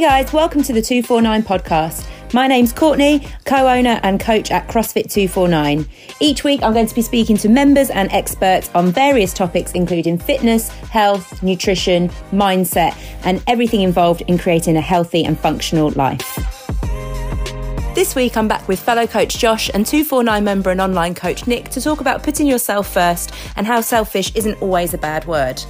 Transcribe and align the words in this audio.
Guys, 0.00 0.32
welcome 0.32 0.62
to 0.62 0.72
the 0.72 0.80
249 0.80 1.42
podcast. 1.42 2.08
My 2.32 2.46
name's 2.46 2.72
Courtney, 2.72 3.28
co 3.44 3.68
owner 3.68 4.00
and 4.02 4.18
coach 4.18 4.50
at 4.50 4.66
CrossFit 4.66 5.12
249. 5.12 5.86
Each 6.20 6.42
week, 6.42 6.62
I'm 6.62 6.72
going 6.72 6.86
to 6.86 6.94
be 6.94 7.02
speaking 7.02 7.36
to 7.36 7.50
members 7.50 7.90
and 7.90 8.10
experts 8.10 8.70
on 8.74 8.92
various 8.92 9.34
topics, 9.34 9.72
including 9.72 10.16
fitness, 10.16 10.70
health, 10.70 11.42
nutrition, 11.42 12.08
mindset, 12.32 12.96
and 13.24 13.42
everything 13.46 13.82
involved 13.82 14.22
in 14.22 14.38
creating 14.38 14.78
a 14.78 14.80
healthy 14.80 15.22
and 15.22 15.38
functional 15.38 15.90
life. 15.90 16.34
This 17.94 18.14
week, 18.14 18.38
I'm 18.38 18.48
back 18.48 18.66
with 18.68 18.80
fellow 18.80 19.06
coach 19.06 19.36
Josh 19.36 19.68
and 19.74 19.84
249 19.84 20.42
member 20.42 20.70
and 20.70 20.80
online 20.80 21.14
coach 21.14 21.46
Nic 21.46 21.68
to 21.68 21.80
talk 21.80 22.00
about 22.00 22.22
putting 22.22 22.46
yourself 22.46 22.90
first 22.90 23.34
and 23.54 23.66
how 23.66 23.82
selfish 23.82 24.34
isn't 24.34 24.62
always 24.62 24.94
a 24.94 24.98
bad 24.98 25.26
word. 25.26 25.62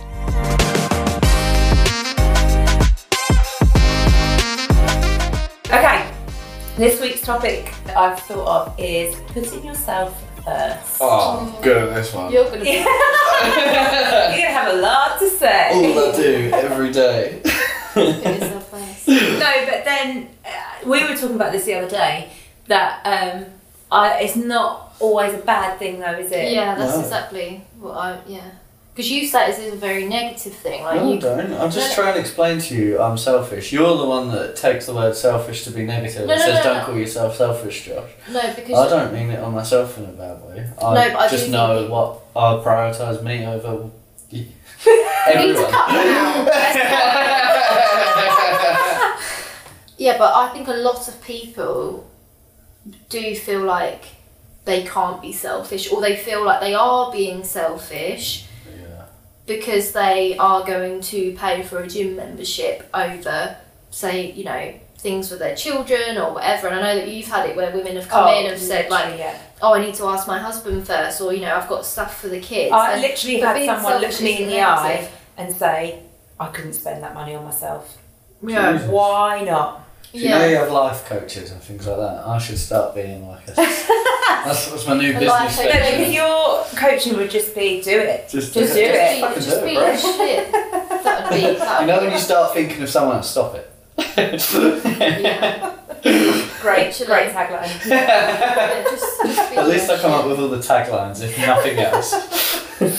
This 6.81 6.99
week's 7.01 7.21
topic 7.21 7.73
that 7.85 7.97
I've 7.97 8.19
thought 8.21 8.69
of 8.69 8.75
is 8.81 9.15
putting 9.29 9.65
yourself 9.65 10.19
first. 10.45 10.97
Oh, 11.01 11.59
good 11.63 11.77
at 11.77 11.95
this 11.95 12.15
one. 12.15 12.33
You're 12.33 12.45
gonna 12.45 12.63
be. 12.63 12.71
You're 12.71 12.85
gonna 12.85 14.47
have 14.51 14.75
a 14.75 14.81
lot 14.81 15.19
to 15.19 15.29
say. 15.29 15.71
All 15.73 16.13
I 16.13 16.17
do 16.17 16.51
every 16.55 16.91
day. 16.91 17.43
Put 17.93 18.07
yourself 18.17 18.71
first. 18.71 19.09
no, 19.09 19.53
but 19.67 19.85
then 19.85 20.29
uh, 20.45 20.51
we 20.87 21.03
were 21.05 21.15
talking 21.15 21.37
about 21.37 21.53
this 21.53 21.65
the 21.67 21.75
other 21.75 21.89
day 21.91 22.31
that 22.69 23.01
um, 23.05 23.45
I, 23.93 24.21
it's 24.21 24.37
not 24.37 24.95
always 25.01 25.35
a 25.35 25.39
bad 25.39 25.79
thing, 25.79 26.01
though, 26.01 26.13
is 26.19 26.33
it? 26.33 26.53
Yeah, 26.53 26.77
that's 26.77 26.95
No. 26.97 27.01
exactly 27.03 27.63
what 27.79 27.93
I. 27.97 28.21
Yeah. 28.27 28.51
Because 28.93 29.11
you 29.11 29.27
said 29.27 29.49
it 29.51 29.59
is 29.59 29.73
a 29.73 29.77
very 29.77 30.05
negative 30.05 30.53
thing. 30.53 30.83
Like 30.83 30.97
No, 30.97 31.13
you. 31.13 31.21
don't. 31.21 31.53
I'm 31.55 31.71
just 31.71 31.97
No. 31.97 32.03
trying 32.03 32.15
to 32.15 32.21
explain 32.21 32.59
to 32.61 32.75
you 32.75 33.01
I'm 33.01 33.17
selfish. 33.17 33.73
You're 33.73 33.97
the 33.97 34.05
one 34.07 34.31
that 34.33 34.57
takes 34.57 34.87
the 34.87 34.95
word 34.95 35.17
selfish 35.17 35.65
to 35.65 35.71
be 35.71 35.85
negative 35.85 36.27
No, 36.27 36.33
and 36.35 36.41
no, 36.41 36.47
says 36.47 36.65
no, 36.65 36.75
don't 36.75 36.85
call 36.85 36.97
yourself 36.99 37.37
selfish, 37.37 37.87
Josh. 37.87 38.11
No, 38.31 38.41
because. 38.55 38.79
I 38.79 38.89
don't 38.89 39.13
mean 39.13 39.31
it 39.31 39.39
on 39.39 39.55
myself 39.55 39.97
in 39.97 40.05
a 40.05 40.09
bad 40.09 40.43
way. 40.45 40.69
I 40.83 40.95
No, 40.95 41.11
but 41.13 41.19
I 41.21 41.29
just 41.29 41.49
know 41.51 41.87
what 41.89 42.19
I 42.37 42.63
prioritise 42.65 43.23
me 43.23 43.47
over 43.47 43.91
y- 44.31 44.31
We 44.37 44.43
need 44.43 44.47
to 44.47 45.29
everyone. 45.29 45.71
cut 45.71 45.89
that 45.89 46.91
out. 46.91 49.21
Yeah, 49.99 50.17
but 50.17 50.33
I 50.35 50.49
think 50.55 50.67
a 50.69 50.73
lot 50.73 51.09
of 51.09 51.23
people 51.23 52.09
do 53.11 53.37
feel 53.37 53.61
like 53.61 54.03
they 54.65 54.83
can't 54.85 55.21
be 55.21 55.31
selfish, 55.33 55.93
or 55.93 56.01
they 56.01 56.17
feel 56.17 56.43
like 56.43 56.61
they 56.63 56.73
are 56.75 57.13
being 57.13 57.45
selfish. 57.45 58.47
Because 59.51 59.91
they 59.91 60.37
are 60.39 60.65
going 60.65 61.01
to 61.01 61.33
pay 61.33 61.63
for 61.65 61.81
a 61.83 61.89
gym 61.89 62.15
membership 62.15 62.89
over, 62.95 63.57
say, 63.91 64.31
you 64.31 64.45
know, 64.45 64.73
things 64.99 65.29
with 65.29 65.41
their 65.41 65.57
children 65.57 66.17
or 66.19 66.35
whatever. 66.35 66.69
And 66.69 66.79
I 66.79 66.83
know 66.95 67.01
that 67.01 67.09
you've 67.09 67.27
had 67.27 67.51
it 67.51 67.57
where 67.57 67.73
women 67.75 67.97
have 67.97 68.09
come 68.09 68.29
Oh, 68.29 68.39
in 68.41 68.47
and 68.53 68.61
said, 68.61 68.89
like, 68.91 69.19
yeah. 69.19 69.37
oh, 69.61 69.75
I 69.75 69.81
need 69.85 69.95
to 69.97 70.05
ask 70.07 70.29
my 70.29 70.39
husband 70.39 70.87
first, 70.87 71.21
or, 71.21 71.33
you 71.33 71.41
know, 71.41 71.53
I've 71.57 71.69
got 71.69 71.85
stuff 71.85 72.21
for 72.21 72.29
the 72.29 72.39
kids. 72.39 72.71
I 72.73 72.93
And- 72.93 73.03
literally 73.03 73.41
but 73.41 73.57
had 73.57 73.67
someone 73.67 74.01
look 74.01 74.21
me 74.21 74.43
in 74.43 74.49
the 74.49 74.61
eye 74.61 75.09
and 75.37 75.53
say, 75.57 76.01
I 76.39 76.47
couldn't 76.47 76.75
spend 76.75 77.03
that 77.03 77.15
money 77.15 77.35
on 77.35 77.45
myself. 77.45 77.99
Yeah. 78.47 78.79
Why 78.89 79.43
not? 79.43 79.85
Do 80.13 80.19
you 80.19 80.29
know 80.29 80.41
Yeah. 80.41 80.47
you 80.49 80.57
have 80.57 80.73
life 80.73 81.05
coaches 81.07 81.53
and 81.53 81.63
things 81.63 81.87
like 81.87 81.97
that? 81.99 82.27
I 82.27 82.39
should 82.39 82.59
start 82.59 82.95
being 82.95 83.29
like 83.29 83.47
a. 83.49 83.53
that's, 83.57 84.71
that's 84.71 84.87
my 84.87 84.97
new 84.97 85.11
A 85.11 85.21
business 85.21 85.29
life. 85.31 85.57
No, 85.59 85.65
because 85.73 86.13
your 86.15 86.65
coaching 86.77 87.17
would 87.17 87.31
just 87.31 87.55
be 87.55 87.81
do 87.81 87.99
it. 87.99 88.29
Just, 88.29 88.53
Just 88.55 88.75
do 88.75 88.81
it. 88.81 88.95
it. 88.95 89.21
Fucking 89.21 89.43
Just 89.43 89.61
do 89.61 89.65
be 89.67 89.73
it, 89.77 90.01
shit. 90.01 90.53
That 90.53 91.31
would 91.31 91.37
be. 91.37 91.59
That 91.59 91.81
You 91.83 91.87
know 91.87 92.01
be 92.01 92.07
when 92.07 92.15
you 92.15 92.19
start 92.21 92.55
thinking 92.55 92.83
of 92.83 92.89
someone 92.89 93.17
else, 93.17 93.31
stop 93.31 93.55
it. 93.55 93.71
Yeah. 94.17 95.77
Great, 96.03 97.03
great 97.07 97.31
tagline. 97.33 97.87
yeah, 97.89 98.83
just, 98.85 99.23
just 99.23 99.53
At 99.53 99.69
least 99.69 99.91
I 99.91 99.93
like 99.95 100.03
come 100.03 100.13
up 100.13 100.27
with 100.27 100.41
all 100.41 100.49
the 100.49 100.57
taglines, 100.59 101.23
if 101.23 101.37
nothing 101.39 101.79
else. 101.79 102.13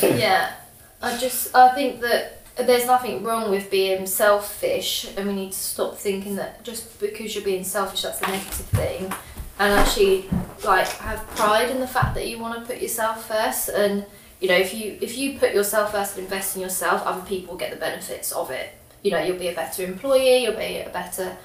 Yeah, 0.03 0.53
I 1.01 1.17
just 1.17 1.53
I 1.55 1.73
think 1.73 1.99
that 2.01 2.40
there's 2.67 2.85
nothing 2.85 3.23
wrong 3.23 3.49
with 3.49 3.69
being 3.71 4.05
selfish, 4.05 5.07
and 5.15 5.27
we 5.27 5.33
need 5.33 5.51
to 5.51 5.57
stop 5.59 5.97
thinking 5.97 6.35
that 6.35 6.63
just 6.63 6.99
because 6.99 7.35
you're 7.35 7.43
being 7.43 7.63
selfish, 7.63 8.01
that's 8.03 8.21
a 8.21 8.27
negative 8.27 8.65
thing, 8.67 9.13
and 9.59 9.73
actually 9.73 10.25
like 10.63 10.87
have 10.87 11.25
pride 11.35 11.69
in 11.69 11.79
the 11.79 11.87
fact 11.87 12.15
that 12.15 12.27
you 12.27 12.39
want 12.39 12.59
to 12.59 12.65
put 12.73 12.81
yourself 12.81 13.27
first. 13.27 13.69
And 13.69 14.05
you 14.39 14.47
know, 14.47 14.55
if 14.57 14.73
you 14.73 14.97
if 15.01 15.17
you 15.17 15.37
put 15.39 15.53
yourself 15.53 15.91
first 15.91 16.15
and 16.17 16.23
invest 16.25 16.55
in 16.55 16.61
yourself, 16.61 17.03
other 17.05 17.21
people 17.25 17.55
get 17.55 17.69
the 17.71 17.77
benefits 17.77 18.31
of 18.31 18.49
it. 18.51 18.69
You 19.03 19.11
know, 19.11 19.19
you'll 19.23 19.39
be 19.39 19.47
a 19.47 19.55
better 19.55 19.83
employee, 19.83 20.43
you'll 20.43 20.55
be 20.55 20.77
a 20.79 20.89
better 20.89 21.35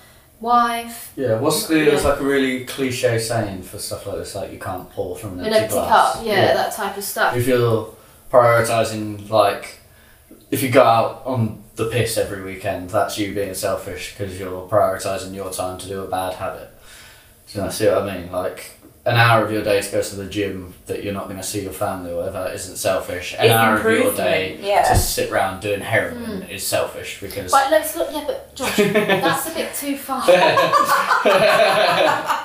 wife. 0.40 1.12
Yeah, 1.16 1.38
what's 1.40 1.66
the, 1.66 1.78
Yeah. 1.84 1.98
like 2.00 2.20
a 2.20 2.24
really 2.24 2.66
cliche 2.66 3.18
saying 3.18 3.62
for 3.62 3.78
stuff 3.78 4.06
like 4.06 4.16
this, 4.18 4.34
like 4.34 4.52
you 4.52 4.58
can't 4.58 4.90
pour 4.90 5.16
from 5.16 5.38
an 5.38 5.46
An 5.46 5.52
empty 5.54 5.58
empty 5.62 5.74
glass. 5.74 6.14
cup, 6.16 6.26
yeah, 6.26 6.52
that 6.54 6.74
type 6.74 6.96
of 6.98 7.04
stuff. 7.04 7.34
If 7.34 7.46
you're 7.46 7.88
prioritising, 8.30 9.30
like, 9.30 9.78
if 10.50 10.62
you 10.62 10.70
go 10.70 10.82
out 10.82 11.22
on 11.24 11.62
the 11.76 11.86
piss 11.86 12.16
every 12.16 12.42
weekend, 12.42 12.90
that's 12.90 13.18
you 13.18 13.34
being 13.34 13.54
selfish 13.54 14.12
because 14.12 14.38
you're 14.38 14.68
prioritising 14.68 15.34
your 15.34 15.52
time 15.52 15.78
to 15.78 15.88
do 15.88 16.02
a 16.02 16.08
bad 16.08 16.34
habit. 16.34 16.70
Do 17.48 17.58
you 17.58 17.64
know, 17.64 17.70
see 17.70 17.86
what 17.86 18.08
I 18.08 18.18
mean? 18.18 18.32
Like, 18.32 18.72
an 19.04 19.14
hour 19.14 19.44
of 19.44 19.52
your 19.52 19.62
day 19.62 19.80
to 19.80 19.92
go 19.92 20.02
to 20.02 20.16
the 20.16 20.26
gym 20.26 20.74
that 20.86 21.04
you're 21.04 21.14
not 21.14 21.26
going 21.26 21.36
to 21.36 21.42
see 21.42 21.62
your 21.62 21.72
family 21.72 22.10
or 22.10 22.16
whatever 22.16 22.50
isn't 22.52 22.76
selfish. 22.76 23.34
An 23.34 23.44
It's 23.44 23.54
hour 23.54 23.76
of 23.76 23.84
your 23.84 24.14
day 24.14 24.58
yeah. 24.60 24.82
to 24.82 24.96
sit 24.96 25.30
around 25.30 25.60
doing 25.60 25.80
heroin 25.80 26.42
hmm. 26.42 26.50
is 26.50 26.66
selfish 26.66 27.20
because. 27.20 27.52
But 27.52 27.70
let's 27.70 27.94
look. 27.94 28.08
Yeah, 28.12 28.24
but 28.26 28.54
Josh, 28.56 28.76
that's 28.76 29.48
a 29.48 29.54
bit 29.54 29.72
too 29.74 29.96
far. 29.96 30.24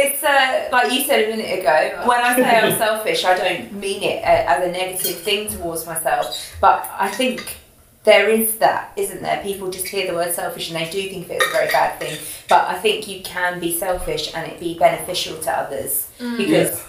It's 0.00 0.22
uh, 0.22 0.68
like 0.72 0.92
you 0.92 1.00
said 1.02 1.24
a 1.24 1.36
minute 1.36 1.58
ago. 1.60 2.06
When 2.08 2.20
I 2.20 2.36
say 2.36 2.58
I'm 2.60 2.76
selfish, 2.86 3.24
I 3.24 3.36
don't 3.36 3.72
mean 3.74 4.02
it 4.02 4.22
uh, 4.22 4.52
as 4.52 4.64
a 4.68 4.72
negative 4.72 5.16
thing 5.16 5.48
towards 5.48 5.86
myself. 5.86 6.56
But 6.60 6.88
I 6.98 7.08
think 7.08 7.56
there 8.04 8.28
is 8.30 8.56
that, 8.58 8.92
isn't 8.96 9.22
there? 9.22 9.42
People 9.42 9.70
just 9.70 9.88
hear 9.88 10.06
the 10.06 10.14
word 10.14 10.32
selfish 10.32 10.70
and 10.70 10.76
they 10.80 10.88
do 10.90 11.02
think 11.10 11.26
of 11.26 11.32
it 11.32 11.42
as 11.42 11.48
a 11.48 11.52
very 11.52 11.70
bad 11.70 11.98
thing. 11.98 12.16
But 12.48 12.68
I 12.68 12.74
think 12.78 13.08
you 13.08 13.22
can 13.22 13.60
be 13.60 13.76
selfish 13.76 14.32
and 14.34 14.50
it 14.50 14.60
be 14.60 14.78
beneficial 14.78 15.38
to 15.42 15.50
others 15.52 16.10
because. 16.36 16.84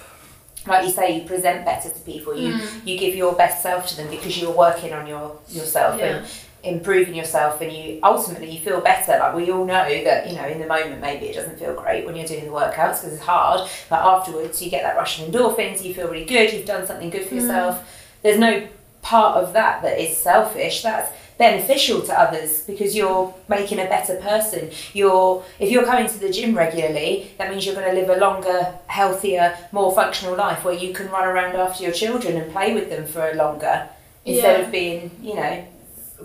Like 0.68 0.84
you 0.86 0.92
say, 0.92 1.18
you 1.18 1.26
present 1.26 1.64
better 1.66 1.90
to 1.90 2.00
people. 2.02 2.36
You 2.36 2.60
you 2.84 3.00
give 3.00 3.16
your 3.16 3.34
best 3.34 3.64
self 3.64 3.88
to 3.88 3.96
them 3.96 4.10
because 4.12 4.40
you're 4.40 4.52
working 4.68 4.92
on 4.94 5.08
your 5.08 5.40
yourself 5.48 5.98
Yeah. 5.98 6.18
and 6.18 6.28
improving 6.64 7.16
yourself, 7.16 7.62
and 7.62 7.72
you 7.72 8.00
ultimately 8.04 8.50
you 8.50 8.60
feel 8.60 8.82
better. 8.82 9.18
Like 9.18 9.36
we 9.36 9.52
all 9.52 9.66
know 9.66 10.04
that 10.04 10.30
you 10.30 10.36
know 10.36 10.46
in 10.46 10.60
the 10.60 10.68
moment 10.68 11.02
maybe 11.02 11.28
it 11.28 11.36
doesn't 11.36 11.58
feel 11.60 11.74
great 11.74 12.06
when 12.06 12.16
you're 12.16 12.28
doing 12.28 12.46
the 12.46 12.52
workouts 12.52 13.02
because 13.02 13.14
it's 13.14 13.24
hard, 13.24 13.70
but 13.90 14.00
afterwards 14.00 14.62
you 14.62 14.70
get 14.70 14.84
that 14.84 14.96
rush 14.96 15.22
of 15.22 15.28
endorphins. 15.30 15.84
You 15.84 15.94
feel 15.94 16.08
really 16.08 16.26
good. 16.26 16.52
You've 16.54 16.66
done 16.66 16.86
something 16.86 17.10
good 17.10 17.26
for 17.26 17.36
mm. 17.36 17.42
yourself. 17.42 18.08
There's 18.22 18.40
no 18.40 18.68
part 19.02 19.38
of 19.38 19.54
that 19.54 19.82
that 19.82 20.00
is 20.00 20.18
selfish. 20.18 20.82
That's 20.84 21.12
beneficial 21.38 22.02
to 22.02 22.20
others 22.20 22.64
because 22.68 22.94
you're 22.96 23.34
making 23.48 23.80
a 23.80 23.86
better 23.86 24.18
person. 24.18 24.70
You're 24.94 25.44
if 25.58 25.72
you're 25.72 25.86
coming 25.86 26.08
to 26.08 26.20
the 26.20 26.30
gym 26.30 26.56
regularly, 26.56 27.32
that 27.38 27.50
means 27.50 27.66
you're 27.66 27.76
going 27.76 27.90
to 27.90 28.00
live 28.00 28.10
a 28.10 28.20
longer, 28.20 28.76
healthier, 28.88 29.58
more 29.72 29.96
functional 29.96 30.36
life 30.36 30.66
where 30.66 30.74
you 30.74 30.94
can 30.94 31.10
run 31.10 31.28
around 31.28 31.56
after 31.56 31.84
your 31.84 31.94
children 31.94 32.36
and 32.36 32.52
play 32.52 32.74
with 32.74 32.90
them 32.90 33.08
for 33.08 33.34
longer 33.34 33.88
instead 34.26 34.60
Yeah. 34.60 34.66
of 34.66 34.72
being, 34.72 35.12
you 35.22 35.36
know, 35.36 35.66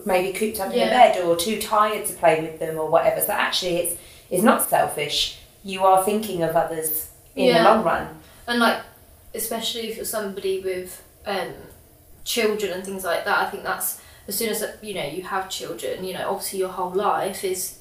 maybe 0.05 0.37
cooped 0.37 0.61
up 0.61 0.73
in 0.73 0.79
Yeah. 0.79 0.87
a 0.87 0.91
bed 0.91 1.23
or 1.25 1.37
too 1.37 1.61
tired 1.61 2.07
to 2.07 2.13
play 2.15 2.41
with 2.41 2.59
them 2.59 2.79
or 2.79 2.89
whatever. 2.89 3.21
So 3.21 3.33
actually, 3.33 3.77
it's 3.79 3.95
it's 4.31 4.43
not 4.43 4.69
selfish. 4.69 5.39
You 5.63 5.85
are 5.85 6.03
thinking 6.05 6.43
of 6.43 6.57
others 6.57 7.09
in 7.37 7.47
Yeah. 7.47 7.59
the 7.63 7.69
long 7.69 7.85
run. 7.85 8.21
And 8.47 8.59
like, 8.61 8.81
especially 9.35 9.89
if 9.89 9.97
you're 9.97 10.05
somebody 10.05 10.61
with 10.61 11.03
um, 11.27 11.53
children 12.25 12.73
and 12.73 12.85
things 12.85 13.05
like 13.05 13.25
that, 13.25 13.39
I 13.47 13.51
think 13.51 13.63
that's 13.65 14.01
as 14.29 14.35
soon 14.37 14.49
as 14.51 14.65
you 14.83 14.95
know 14.95 15.05
you 15.07 15.23
have 15.23 15.49
children, 15.51 16.05
you 16.05 16.15
know, 16.15 16.29
obviously 16.31 16.59
your 16.59 16.71
whole 16.71 16.91
life 16.93 17.45
is 17.45 17.79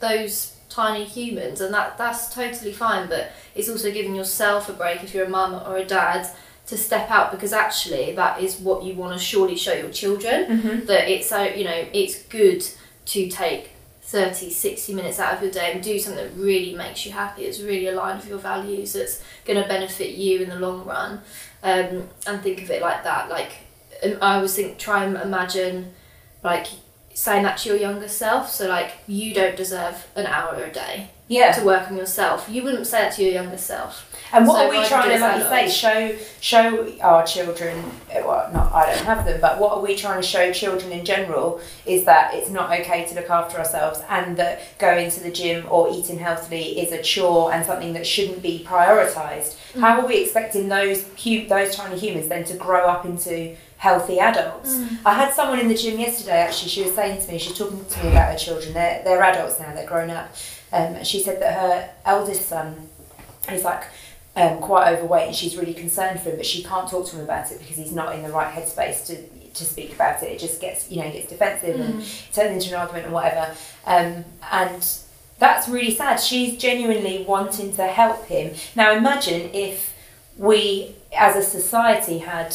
those 0.00 0.52
tiny 0.68 1.04
humans, 1.04 1.60
and 1.60 1.72
that 1.72 1.96
that's 1.96 2.34
totally 2.34 2.72
fine. 2.72 3.08
But 3.08 3.30
it's 3.54 3.68
also 3.68 3.90
giving 3.90 4.14
yourself 4.14 4.68
a 4.68 4.72
break 4.72 5.02
if 5.04 5.14
you're 5.14 5.26
a 5.26 5.28
mum 5.28 5.54
or 5.66 5.76
a 5.76 5.84
dad 5.84 6.28
to 6.66 6.76
step 6.76 7.10
out 7.10 7.30
because 7.30 7.52
actually 7.52 8.12
that 8.14 8.40
is 8.40 8.56
what 8.58 8.82
you 8.82 8.94
want 8.94 9.12
to 9.16 9.24
surely 9.24 9.56
show 9.56 9.72
your 9.72 9.90
children 9.90 10.46
Mm-hmm. 10.46 10.86
that 10.86 11.08
it's 11.08 11.28
so 11.28 11.42
you 11.44 11.64
know 11.64 11.84
it's 11.92 12.22
good 12.24 12.64
to 13.06 13.28
take 13.28 13.70
30 14.02 14.50
60 14.50 14.94
minutes 14.94 15.18
out 15.18 15.34
of 15.34 15.42
your 15.42 15.50
day 15.50 15.72
and 15.72 15.82
do 15.82 15.98
something 15.98 16.22
that 16.24 16.32
really 16.36 16.74
makes 16.74 17.04
you 17.06 17.12
happy 17.12 17.42
it's 17.44 17.60
really 17.60 17.86
aligned 17.88 18.20
with 18.20 18.28
your 18.28 18.38
values 18.38 18.92
that's 18.92 19.22
going 19.44 19.60
to 19.60 19.68
benefit 19.68 20.10
you 20.14 20.42
in 20.42 20.48
the 20.48 20.58
long 20.58 20.84
run 20.84 21.20
um, 21.62 22.08
and 22.26 22.42
think 22.42 22.62
of 22.62 22.70
it 22.70 22.80
like 22.82 23.02
that 23.04 23.28
like 23.28 23.52
um, 24.04 24.16
i 24.22 24.34
always 24.36 24.54
think 24.54 24.78
try 24.78 25.04
and 25.04 25.16
imagine 25.16 25.92
like 26.44 26.66
saying 27.16 27.42
that 27.44 27.56
to 27.56 27.70
your 27.70 27.78
younger 27.78 28.08
self 28.08 28.50
so 28.50 28.68
like 28.68 28.92
you 29.06 29.32
don't 29.32 29.56
deserve 29.56 30.06
an 30.16 30.26
hour 30.26 30.54
a 30.62 30.70
day 30.70 31.08
Yeah. 31.28 31.50
to 31.52 31.64
work 31.64 31.90
on 31.90 31.96
yourself. 31.96 32.46
You 32.54 32.62
wouldn't 32.62 32.86
say 32.86 33.00
that 33.00 33.14
to 33.14 33.22
your 33.24 33.32
younger 33.32 33.56
self. 33.56 34.04
And 34.34 34.46
what 34.46 34.58
So 34.58 34.66
are 34.66 34.70
we 34.70 34.84
trying 34.86 35.10
to, 35.10 35.18
like 35.24 35.38
you 35.68 35.70
say, 35.70 35.70
show 35.70 36.00
show 36.40 36.66
our 37.00 37.24
children? 37.24 37.74
eh, 38.10 38.20
Well, 38.26 38.50
not 38.52 38.70
I 38.72 38.82
don't 38.94 39.04
have 39.06 39.24
them, 39.24 39.40
but 39.40 39.58
what 39.60 39.72
are 39.72 39.80
we 39.80 39.94
trying 39.96 40.20
to 40.20 40.26
show 40.26 40.52
children 40.52 40.92
in 40.92 41.04
general 41.06 41.48
is 41.86 42.04
that 42.04 42.34
it's 42.34 42.50
not 42.50 42.66
okay 42.80 43.00
to 43.08 43.14
look 43.14 43.30
after 43.30 43.56
ourselves, 43.58 43.98
and 44.10 44.36
that 44.36 44.54
going 44.78 45.10
to 45.12 45.20
the 45.26 45.30
gym 45.30 45.64
or 45.70 45.88
eating 45.96 46.18
healthily 46.18 46.66
is 46.82 46.90
a 46.92 47.00
chore 47.02 47.52
and 47.52 47.64
something 47.64 47.92
that 47.94 48.06
shouldn't 48.06 48.42
be 48.42 48.54
prioritised. 48.68 49.54
Mm. 49.74 49.80
How 49.80 50.00
are 50.00 50.06
we 50.06 50.16
expecting 50.22 50.68
those 50.68 51.04
those 51.48 51.70
tiny 51.76 51.98
humans 51.98 52.28
then 52.28 52.44
to 52.44 52.54
grow 52.66 52.84
up 52.86 53.04
into 53.04 53.56
healthy 53.86 54.18
adults? 54.18 54.74
Mm. 54.74 54.98
I 55.06 55.14
had 55.14 55.32
someone 55.32 55.60
in 55.60 55.68
the 55.68 55.74
gym 55.74 55.98
yesterday. 55.98 56.38
Actually, 56.46 56.70
she 56.70 56.82
was 56.82 56.94
saying 56.94 57.22
to 57.22 57.28
me, 57.30 57.38
she's 57.38 57.56
talking 57.56 57.84
to 57.84 58.02
me 58.02 58.10
about 58.10 58.32
her 58.32 58.38
children. 58.38 58.74
They're 58.74 59.02
they're 59.04 59.22
adults 59.22 59.60
now. 59.60 59.72
They're 59.74 59.86
grown 59.86 60.10
up. 60.10 60.28
Um, 60.72 61.04
she 61.04 61.20
said 61.20 61.40
that 61.40 61.52
her 61.60 61.90
eldest 62.04 62.48
son 62.48 62.88
is 63.50 63.62
like 63.62 63.84
um, 64.34 64.58
quite 64.58 64.92
overweight 64.92 65.28
and 65.28 65.36
she's 65.36 65.56
really 65.56 65.72
concerned 65.72 66.20
for 66.20 66.30
him, 66.30 66.36
but 66.36 66.46
she 66.46 66.62
can't 66.64 66.88
talk 66.90 67.06
to 67.06 67.16
him 67.16 67.24
about 67.24 67.50
it 67.52 67.60
because 67.60 67.76
he's 67.76 67.92
not 67.92 68.14
in 68.16 68.22
the 68.22 68.30
right 68.30 68.52
headspace 68.52 69.06
to 69.06 69.16
to 69.54 69.64
speak 69.64 69.94
about 69.94 70.22
it. 70.22 70.32
It 70.32 70.40
just 70.40 70.60
gets 70.60 70.90
you 70.90 70.98
know 71.02 71.10
gets 71.12 71.28
defensive 71.28 71.78
and 71.80 72.04
turns 72.34 72.52
into 72.56 72.74
an 72.74 72.80
argument 72.80 73.04
and 73.06 73.14
whatever. 73.14 73.54
Um, 73.86 74.24
and 74.50 74.82
that's 75.38 75.68
really 75.68 75.94
sad. 75.94 76.16
She's 76.16 76.58
genuinely 76.58 77.24
wanting 77.26 77.72
to 77.76 77.86
help 77.86 78.26
him. 78.26 78.54
Now 78.74 78.92
imagine 78.92 79.50
if 79.54 79.94
we 80.36 80.96
as 81.16 81.36
a 81.36 81.42
society 81.42 82.18
had 82.18 82.54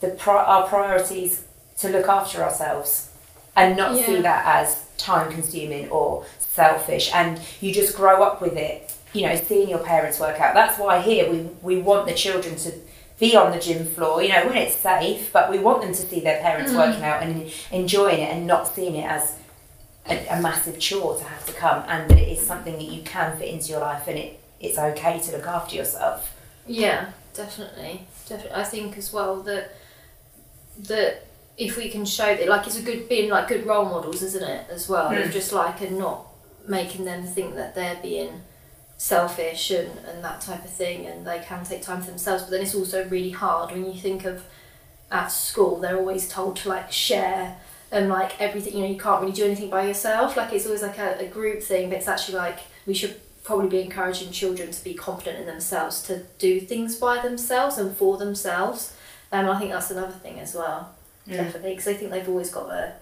the 0.00 0.08
pri- 0.08 0.44
our 0.44 0.66
priorities 0.68 1.44
to 1.78 1.88
look 1.88 2.08
after 2.08 2.42
ourselves 2.42 3.10
and 3.56 3.76
not 3.76 3.96
see 3.96 4.20
that 4.20 4.44
as 4.46 4.86
time 4.96 5.30
consuming 5.32 5.88
or 5.90 6.24
selfish. 6.38 7.10
And 7.14 7.40
you 7.60 7.72
just 7.72 7.96
grow 7.96 8.22
up 8.22 8.40
with 8.42 8.56
it 8.56 8.92
you 9.12 9.26
know 9.26 9.34
seeing 9.34 9.68
your 9.68 9.80
parents 9.80 10.20
work 10.20 10.40
out. 10.40 10.54
That's 10.54 10.78
why 10.78 11.00
here 11.00 11.30
we 11.30 11.38
we 11.62 11.82
want 11.82 12.06
the 12.06 12.14
children 12.14 12.54
to 12.56 12.72
be 13.18 13.36
on 13.36 13.50
the 13.52 13.58
gym 13.58 13.84
floor 13.84 14.22
you 14.22 14.28
know 14.30 14.46
when 14.46 14.56
it's 14.56 14.76
safe 14.76 15.30
but 15.32 15.50
we 15.50 15.58
want 15.58 15.82
them 15.82 15.90
to 15.92 16.02
see 16.10 16.20
their 16.20 16.40
parents 16.40 16.72
Mm. 16.72 16.76
working 16.78 17.04
out 17.04 17.22
and 17.22 17.52
enjoying 17.70 18.20
it 18.20 18.30
and 18.34 18.46
not 18.46 18.72
seeing 18.74 18.94
it 18.94 19.04
as 19.04 19.36
a, 20.08 20.16
a 20.28 20.40
massive 20.40 20.78
chore 20.78 21.18
to 21.18 21.24
have 21.24 21.44
to 21.46 21.52
come. 21.52 21.84
And 21.88 22.08
that 22.10 22.18
it 22.18 22.28
is 22.38 22.46
something 22.46 22.74
that 22.74 22.84
you 22.94 23.02
can 23.02 23.36
fit 23.36 23.48
into 23.48 23.68
your 23.72 23.80
life 23.80 24.06
and 24.08 24.16
it 24.18 24.40
it's 24.60 24.78
okay 24.78 25.18
to 25.18 25.32
look 25.32 25.46
after 25.46 25.74
yourself. 25.76 26.34
Yeah, 26.66 27.10
definitely, 27.34 28.06
definitely. 28.28 28.56
I 28.62 28.64
think 28.64 28.96
as 28.96 29.12
well 29.12 29.36
that 29.42 29.74
that 30.88 31.26
if 31.56 31.76
we 31.76 31.88
can 31.90 32.04
show 32.04 32.34
that, 32.36 32.48
like, 32.48 32.66
it's 32.66 32.78
a 32.78 32.82
good 32.82 33.08
being 33.08 33.30
like 33.30 33.48
good 33.48 33.66
role 33.66 33.84
models, 33.84 34.22
isn't 34.22 34.42
it? 34.42 34.66
As 34.70 34.88
well, 34.88 35.10
Mm. 35.10 35.30
just 35.32 35.52
like 35.52 35.80
and 35.80 35.98
not 35.98 36.26
making 36.66 37.04
them 37.04 37.26
think 37.26 37.54
that 37.56 37.74
they're 37.74 37.98
being 38.02 38.42
selfish 38.96 39.70
and 39.70 39.90
and 40.06 40.22
that 40.24 40.40
type 40.40 40.64
of 40.64 40.70
thing, 40.70 41.06
and 41.06 41.26
they 41.26 41.38
can 41.40 41.64
take 41.64 41.82
time 41.82 42.00
for 42.02 42.10
themselves. 42.10 42.42
But 42.44 42.50
then 42.52 42.62
it's 42.62 42.74
also 42.74 43.04
really 43.08 43.30
hard 43.30 43.72
when 43.72 43.86
you 43.86 43.98
think 44.00 44.24
of 44.24 44.44
at 45.10 45.28
school, 45.28 45.76
they're 45.80 45.96
always 45.98 46.28
told 46.28 46.56
to 46.56 46.68
like 46.68 46.92
share. 46.92 47.56
And 47.92 48.08
like 48.08 48.40
everything, 48.40 48.74
you 48.76 48.82
know, 48.82 48.88
you 48.88 48.96
can't 49.00 49.20
really 49.20 49.32
do 49.32 49.44
anything 49.44 49.68
by 49.68 49.84
yourself. 49.84 50.36
Like 50.36 50.52
it's 50.52 50.64
always 50.64 50.82
like 50.82 50.96
a, 50.98 51.18
a 51.18 51.26
group 51.26 51.60
thing, 51.60 51.88
but 51.88 51.98
it's 51.98 52.06
actually 52.06 52.38
like 52.38 52.60
we 52.86 52.94
should 52.94 53.20
probably 53.42 53.68
be 53.68 53.80
encouraging 53.80 54.30
children 54.30 54.70
to 54.70 54.84
be 54.84 54.94
confident 54.94 55.40
in 55.40 55.46
themselves, 55.46 56.00
to 56.04 56.22
do 56.38 56.60
things 56.60 56.94
by 56.94 57.20
themselves 57.20 57.78
and 57.78 57.96
for 57.96 58.16
themselves. 58.16 58.92
Um, 59.32 59.48
I 59.48 59.58
think 59.58 59.70
that's 59.70 59.90
another 59.90 60.12
thing 60.12 60.40
as 60.40 60.54
well, 60.54 60.94
definitely, 61.26 61.70
because 61.70 61.88
I 61.88 61.94
think 61.94 62.10
they've 62.10 62.28
always 62.28 62.50
got 62.50 62.68
to 62.68 62.94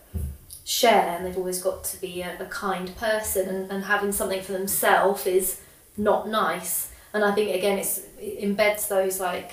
share 0.65 1.17
and 1.17 1.25
they've 1.25 1.39
always 1.39 1.63
got 1.63 1.85
to 1.85 2.01
be 2.01 2.21
a, 2.21 2.37
a 2.41 2.45
kind 2.47 2.95
person, 2.97 3.49
and, 3.49 3.71
and 3.71 3.85
having 3.85 4.13
something 4.13 4.43
for 4.43 4.53
themselves 4.53 5.27
is 5.27 5.61
not 5.97 6.29
nice. 6.29 6.93
And 7.15 7.25
I 7.25 7.35
think 7.35 7.55
again, 7.55 7.79
it's 7.79 8.03
it 8.21 8.41
embeds 8.43 8.89
those 8.89 9.19
like 9.19 9.53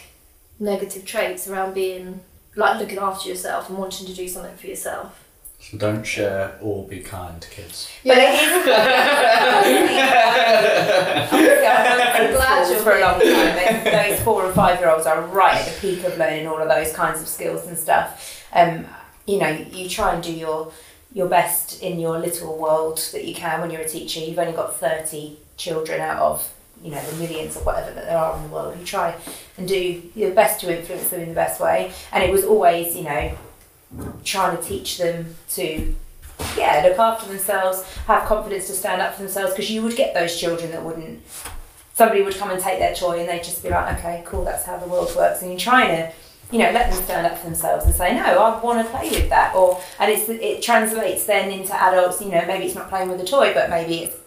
negative 0.60 1.06
traits 1.06 1.48
around 1.48 1.74
being 1.74 2.20
like 2.56 2.80
looking 2.80 2.98
after 2.98 3.30
yourself 3.30 3.70
and 3.70 3.78
wanting 3.78 4.08
to 4.08 4.14
do 4.14 4.28
something 4.28 4.56
for 4.56 4.68
yourself. 4.68 5.25
So 5.60 5.78
don't 5.78 6.04
share 6.04 6.58
or 6.62 6.88
be 6.88 7.00
kind 7.00 7.42
to 7.42 7.50
kids. 7.50 7.90
But 8.04 8.18
it 8.20 8.36
is. 8.36 8.66
Obviously, 11.32 11.68
I'm 11.68 12.32
Glad 12.36 12.70
you're 12.72 12.80
for 12.82 12.94
a 12.96 13.02
long 13.02 13.20
time. 13.20 13.30
and 13.32 14.12
Those 14.14 14.22
four 14.24 14.46
and 14.46 14.54
five 14.54 14.80
year 14.80 14.90
olds 14.90 15.06
are 15.08 15.22
right 15.28 15.56
at 15.56 15.74
the 15.74 15.80
peak 15.82 16.04
of 16.04 16.18
learning 16.18 16.48
all 16.48 16.62
of 16.62 16.70
those 16.70 16.94
kinds 16.94 17.22
of 17.22 17.28
skills 17.28 17.66
and 17.68 17.78
stuff. 17.78 18.46
Um, 18.54 18.86
you 19.26 19.40
know, 19.40 19.50
you 19.50 19.90
try 19.90 20.14
and 20.14 20.24
do 20.24 20.32
your 20.32 20.72
your 21.14 21.28
best 21.28 21.82
in 21.82 22.00
your 22.00 22.20
little 22.20 22.58
world 22.58 22.98
that 23.14 23.26
you 23.26 23.34
can 23.34 23.62
when 23.62 23.72
you're 23.72 23.82
a 23.82 23.90
teacher. 23.90 24.20
You've 24.20 24.38
only 24.40 24.54
got 24.54 24.80
thirty 24.80 25.38
children 25.58 26.02
out 26.02 26.22
of 26.22 26.54
you 26.84 26.92
know 26.92 27.02
the 27.02 27.16
millions 27.18 27.56
or 27.58 27.62
whatever 27.62 27.92
that 27.94 28.06
there 28.06 28.18
are 28.18 28.36
in 28.38 28.44
the 28.44 28.50
world. 28.50 28.78
You 28.78 28.86
try 28.86 29.16
and 29.58 29.68
do 29.68 30.02
your 30.14 30.32
best 30.32 30.60
to 30.62 30.78
influence 30.78 31.10
them 31.10 31.22
in 31.22 31.30
the 31.30 31.36
best 31.36 31.60
way. 31.60 31.92
And 32.12 32.24
it 32.24 32.32
was 32.32 32.44
always, 32.44 32.96
you 32.96 33.04
know, 33.04 33.36
trying 34.24 34.58
to 34.58 34.64
teach 34.64 34.98
them 34.98 35.36
to 35.52 35.96
yeah, 36.58 36.84
look 36.88 37.00
after 37.00 37.28
themselves, 37.30 37.84
have 38.08 38.26
confidence 38.28 38.68
to 38.68 38.74
stand 38.74 39.02
up 39.02 39.14
for 39.16 39.24
themselves 39.24 39.54
because 39.54 39.70
you 39.72 39.82
would 39.82 39.96
get 39.96 40.14
those 40.14 40.38
children 40.40 40.72
that 40.72 40.84
wouldn't. 40.84 41.22
Somebody 41.94 42.22
would 42.24 42.36
come 42.36 42.52
and 42.52 42.62
take 42.62 42.80
their 42.80 42.94
toy 42.94 43.20
and 43.22 43.30
they'd 43.30 43.44
just 43.44 43.64
be 43.64 43.70
like, 43.70 43.98
okay, 44.00 44.22
cool, 44.26 44.44
that's 44.44 44.66
how 44.66 44.78
the 44.78 44.88
world 44.88 45.14
works. 45.16 45.42
And 45.42 45.52
you're 45.52 45.60
trying 45.60 45.88
to, 45.96 46.12
you 46.52 46.60
know, 46.60 46.72
let 46.72 46.92
them 46.92 47.02
stand 47.04 47.26
up 47.26 47.38
for 47.38 47.46
themselves 47.46 47.86
and 47.86 47.96
say, 47.96 48.14
no, 48.14 48.22
I 48.24 48.62
want 48.62 48.86
to 48.86 48.92
play 48.92 49.10
with 49.10 49.30
that. 49.30 49.56
Or 49.56 49.82
and 50.00 50.12
it's 50.12 50.28
it 50.28 50.62
translates 50.62 51.26
then 51.26 51.50
into 51.52 51.74
adults. 51.74 52.20
You 52.22 52.32
know, 52.32 52.46
maybe 52.46 52.66
it's 52.66 52.76
not 52.76 52.90
playing 52.90 53.08
with 53.10 53.22
a 53.22 53.26
toy, 53.26 53.54
but 53.54 53.70
maybe 53.70 54.00
it's 54.04 54.18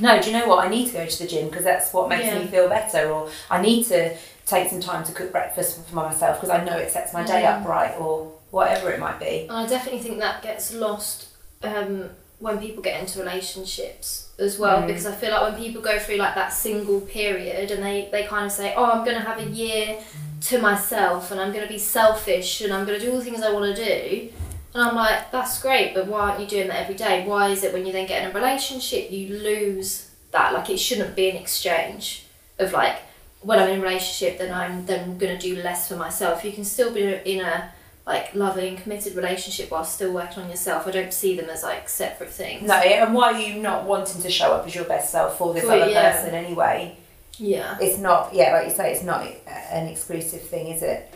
no. 0.00 0.22
Do 0.22 0.30
you 0.30 0.38
know 0.38 0.46
what? 0.46 0.64
I 0.64 0.68
need 0.68 0.86
to 0.86 0.92
go 0.92 1.06
to 1.06 1.18
the 1.18 1.26
gym 1.26 1.48
because 1.48 1.64
that's 1.64 1.92
what 1.92 2.08
makes 2.08 2.26
Yeah. 2.26 2.38
me 2.38 2.46
feel 2.46 2.68
better. 2.68 3.10
Or 3.10 3.28
I 3.50 3.60
need 3.60 3.82
to 3.86 4.16
take 4.46 4.70
some 4.70 4.80
time 4.80 5.04
to 5.04 5.12
cook 5.12 5.32
breakfast 5.32 5.84
for 5.88 5.96
myself 5.96 6.36
because 6.40 6.50
I 6.50 6.62
know 6.64 6.78
it 6.78 6.92
sets 6.92 7.12
my 7.12 7.24
day 7.24 7.42
Mm. 7.42 7.62
up 7.62 7.68
right. 7.68 7.94
Or 7.98 8.32
whatever 8.50 8.90
it 8.90 8.98
might 9.00 9.18
be. 9.20 9.42
And 9.48 9.52
I 9.52 9.66
definitely 9.66 10.00
think 10.00 10.18
that 10.18 10.42
gets 10.42 10.72
lost 10.74 11.28
um, 11.62 12.10
when 12.38 12.58
people 12.58 12.82
get 12.82 13.00
into 13.00 13.18
relationships 13.18 14.30
as 14.38 14.58
well, 14.58 14.82
Mm. 14.82 14.86
because 14.86 15.06
I 15.06 15.12
feel 15.12 15.30
like 15.32 15.42
when 15.42 15.60
people 15.60 15.82
go 15.82 15.98
through 15.98 16.16
like 16.16 16.34
that 16.36 16.52
single 16.52 17.00
period 17.00 17.70
and 17.70 17.82
they, 17.82 18.08
they 18.12 18.24
kind 18.24 18.46
of 18.46 18.52
say, 18.52 18.74
oh, 18.76 18.84
I'm 18.84 19.04
going 19.04 19.16
to 19.16 19.22
have 19.24 19.38
a 19.38 19.44
year 19.50 19.98
to 20.42 20.58
myself 20.60 21.30
and 21.32 21.40
I'm 21.40 21.52
going 21.52 21.64
to 21.66 21.72
be 21.72 21.78
selfish 21.78 22.60
and 22.60 22.72
I'm 22.72 22.86
going 22.86 22.98
to 22.98 23.04
do 23.04 23.10
all 23.12 23.18
the 23.18 23.24
things 23.24 23.42
I 23.42 23.52
want 23.52 23.74
to 23.74 23.84
do. 23.84 24.30
And 24.74 24.82
I'm 24.82 24.94
like, 24.94 25.32
that's 25.32 25.60
great, 25.60 25.94
but 25.94 26.06
why 26.06 26.20
aren't 26.30 26.40
you 26.40 26.46
doing 26.46 26.68
that 26.68 26.82
every 26.82 26.94
day? 26.94 27.26
Why 27.26 27.48
is 27.48 27.64
it 27.64 27.72
when 27.72 27.84
you 27.86 27.92
then 27.92 28.06
get 28.06 28.22
in 28.22 28.30
a 28.30 28.34
relationship, 28.34 29.10
you 29.10 29.36
lose 29.38 30.10
that? 30.30 30.52
Like, 30.52 30.70
it 30.70 30.78
shouldn't 30.78 31.16
be 31.16 31.30
an 31.30 31.36
exchange 31.36 32.24
of 32.58 32.72
like, 32.72 32.96
when 33.40 33.58
I'm 33.58 33.68
in 33.70 33.80
a 33.80 33.82
relationship, 33.82 34.38
then 34.38 34.52
I'm 34.52 34.84
then 34.86 35.16
going 35.18 35.36
to 35.36 35.40
do 35.40 35.60
less 35.62 35.88
for 35.88 35.96
myself. 35.96 36.44
You 36.44 36.52
can 36.52 36.64
still 36.64 36.92
be 36.92 37.02
in 37.02 37.40
a 37.44 37.72
like 38.08 38.34
loving, 38.34 38.74
committed 38.78 39.14
relationship 39.14 39.70
while 39.70 39.84
still 39.84 40.10
working 40.14 40.42
on 40.42 40.48
yourself. 40.48 40.86
I 40.86 40.92
don't 40.92 41.12
see 41.12 41.36
them 41.36 41.50
as 41.50 41.62
like 41.62 41.90
separate 41.90 42.30
things. 42.30 42.66
No, 42.66 42.74
eh, 42.74 43.04
and 43.04 43.12
why 43.12 43.34
are 43.34 43.38
you 43.38 43.60
not 43.60 43.84
wanting 43.84 44.22
to 44.22 44.30
show 44.30 44.52
up 44.52 44.66
as 44.66 44.74
your 44.74 44.84
best 44.84 45.12
self 45.12 45.36
for 45.36 45.52
this 45.52 45.64
other 45.64 45.90
yeah. 45.90 46.12
person 46.12 46.34
anyway? 46.34 46.96
Yeah. 47.36 47.76
It's 47.82 47.98
not, 47.98 48.32
yeah, 48.32 48.54
like 48.54 48.68
you 48.68 48.74
say, 48.74 48.92
it's 48.92 49.04
not 49.04 49.26
an 49.46 49.88
exclusive 49.88 50.40
thing, 50.40 50.68
is 50.68 50.82
it? 50.82 51.14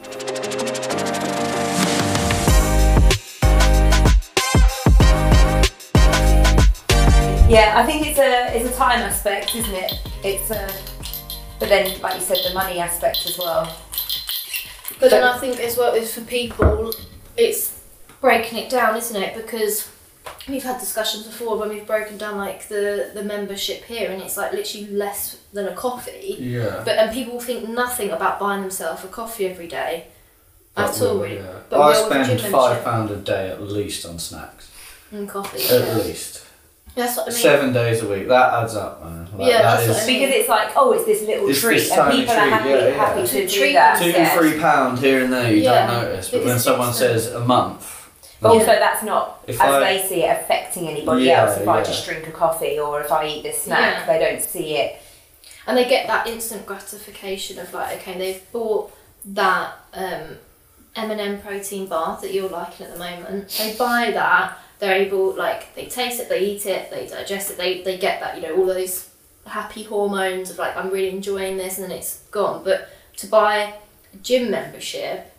Yeah, 7.49 7.73
I 7.77 7.87
think 7.87 8.07
it's 8.07 8.19
a 8.19 8.57
it's 8.57 8.71
a 8.71 8.79
time 8.79 9.01
aspect, 9.01 9.55
isn't 9.57 9.75
it? 9.75 9.95
It's 10.23 10.51
a, 10.51 10.71
but 11.59 11.71
then, 11.71 11.99
like 12.03 12.17
you 12.17 12.21
said, 12.21 12.39
the 12.47 12.53
money 12.53 12.81
aspect 12.81 13.25
as 13.27 13.39
well. 13.39 13.75
But 15.03 15.11
then 15.11 15.25
I 15.25 15.37
think 15.37 15.59
as 15.59 15.77
well 15.77 15.95
is 15.95 16.15
for 16.15 16.21
people, 16.21 16.95
it's 17.37 17.83
breaking 18.21 18.59
it 18.59 18.71
down, 18.71 18.97
isn't 18.97 19.21
it? 19.21 19.35
Because 19.35 19.91
we've 20.49 20.63
had 20.63 20.79
discussions 20.79 21.27
before 21.27 21.59
when 21.59 21.71
we've 21.71 21.85
broken 21.85 22.17
down 22.17 22.39
like 22.39 22.69
the 22.69 23.11
the 23.13 23.25
membership 23.25 23.83
here, 23.83 24.13
and 24.13 24.23
it's 24.23 24.37
like 24.37 24.53
literally 24.53 24.87
less 24.87 25.39
than 25.53 25.67
a 25.67 25.75
coffee. 25.75 26.37
Yeah. 26.39 26.83
But 26.85 26.99
and 26.99 27.13
people 27.13 27.41
think 27.41 27.69
nothing 27.69 28.11
about 28.11 28.39
buying 28.39 28.61
themselves 28.61 29.03
a 29.03 29.09
coffee 29.09 29.47
every 29.47 29.67
day 29.67 30.07
at 30.77 31.03
all. 31.03 31.27
Yeah. 31.27 31.59
But 31.69 31.81
I 31.81 31.89
we 31.89 31.97
all 31.97 32.11
have 32.11 32.27
spend 32.27 32.53
five 32.53 32.85
pound 32.85 33.11
a 33.11 33.17
day 33.17 33.51
at 33.51 33.61
least 33.61 34.07
on 34.07 34.21
snacks. 34.21 34.71
And 35.11 35.29
coffee. 35.29 35.65
At 35.65 35.85
yeah. 35.85 35.97
least. 35.97 36.42
That's 36.95 37.17
what 37.17 37.27
I 37.29 37.31
mean. 37.31 37.39
Seven 37.39 37.73
days 37.73 38.03
a 38.03 38.09
week. 38.09 38.29
That 38.29 38.53
adds 38.55 38.75
up, 38.77 39.03
man. 39.03 39.27
Like, 39.37 39.51
Yeah, 39.51 39.63
that 39.63 39.77
that's 39.77 39.89
what 39.89 39.97
is 39.97 40.03
I 40.03 40.07
mean. 40.07 40.21
Because 40.21 40.35
it's 40.37 40.49
like, 40.49 40.69
oh, 40.77 40.93
it's 40.93 41.05
this 41.07 41.23
little 41.23 41.49
It's 41.49 41.61
treat, 41.61 41.79
this 41.79 41.91
and 41.91 42.01
tiny 42.01 42.17
people 42.21 42.35
are 42.35 42.39
happy, 42.51 42.69
yeah, 42.69 42.87
yeah. 42.89 42.95
happy 42.95 43.21
To 43.23 43.27
to 43.29 43.47
do 43.47 43.49
treat 43.49 43.73
that. 43.73 44.03
two, 44.03 44.11
yeah. 44.11 44.37
three 44.39 44.59
pound 44.59 44.99
here 44.99 45.25
and 45.25 45.33
there. 45.33 45.51
You 45.51 45.63
Yeah. 45.63 45.87
don't 45.87 46.03
notice, 46.03 46.29
but 46.29 46.39
Because 46.39 46.47
when 46.51 46.59
someone 46.59 46.93
says 46.93 47.33
a 47.33 47.41
month, 47.41 47.99
But 48.43 48.51
also, 48.51 48.67
that's 48.67 49.03
not 49.05 49.41
If 49.47 49.61
as 49.61 49.73
I- 49.73 49.81
they 49.81 50.03
see 50.07 50.23
it 50.25 50.41
affecting 50.43 50.89
anybody 50.89 51.25
Yeah, 51.25 51.47
else. 51.47 51.59
If 51.61 51.69
I 51.69 51.83
just 51.83 52.05
drink 52.05 52.27
a 52.27 52.33
coffee 52.33 52.79
or 52.79 53.01
if 53.01 53.11
I 53.11 53.25
eat 53.27 53.43
this 53.45 53.63
snack, 53.63 54.07
Yeah. 54.07 54.07
they 54.19 54.19
don't 54.25 54.43
see 54.43 54.77
it. 54.77 54.97
and 55.67 55.79
they 55.79 55.85
get 55.89 56.09
that 56.09 56.27
instant 56.27 56.67
gratification 56.67 57.57
of 57.61 57.73
like 57.73 57.97
okay 58.01 58.19
they've 58.19 58.43
bought 58.51 58.93
that 59.25 59.73
um, 59.95 60.37
M&M 60.97 61.41
protein 61.41 61.87
bar 61.87 62.19
that 62.21 62.35
you're 62.35 62.49
liking 62.51 62.87
at 62.87 62.93
the 62.95 62.99
moment 62.99 63.49
they 63.59 63.73
buy 63.77 64.11
that 64.11 64.59
they're 64.83 64.97
able 64.97 65.33
like 65.37 65.73
they 65.77 65.87
taste 65.87 66.19
it 66.21 66.29
they 66.29 66.41
eat 66.41 66.67
it 66.67 66.91
they 66.91 67.07
digest 67.07 67.53
it 67.53 67.57
they, 67.57 67.83
they 67.83 67.97
get 67.97 68.19
that 68.21 68.35
you 68.37 68.43
know 68.43 68.57
all 68.57 68.67
those 68.67 69.09
happy 69.47 69.85
hormones 69.85 70.51
of 70.51 70.59
like 70.59 70.77
I'm 70.77 70.91
really 70.91 71.11
enjoying 71.11 71.57
this 71.57 71.79
and 71.79 71.85
then 71.91 71.97
it's 71.99 72.21
gone. 72.31 72.63
But 72.65 72.89
to 73.19 73.27
buy 73.27 73.75
a 74.15 74.17
gym 74.23 74.51
membership, 74.51 75.33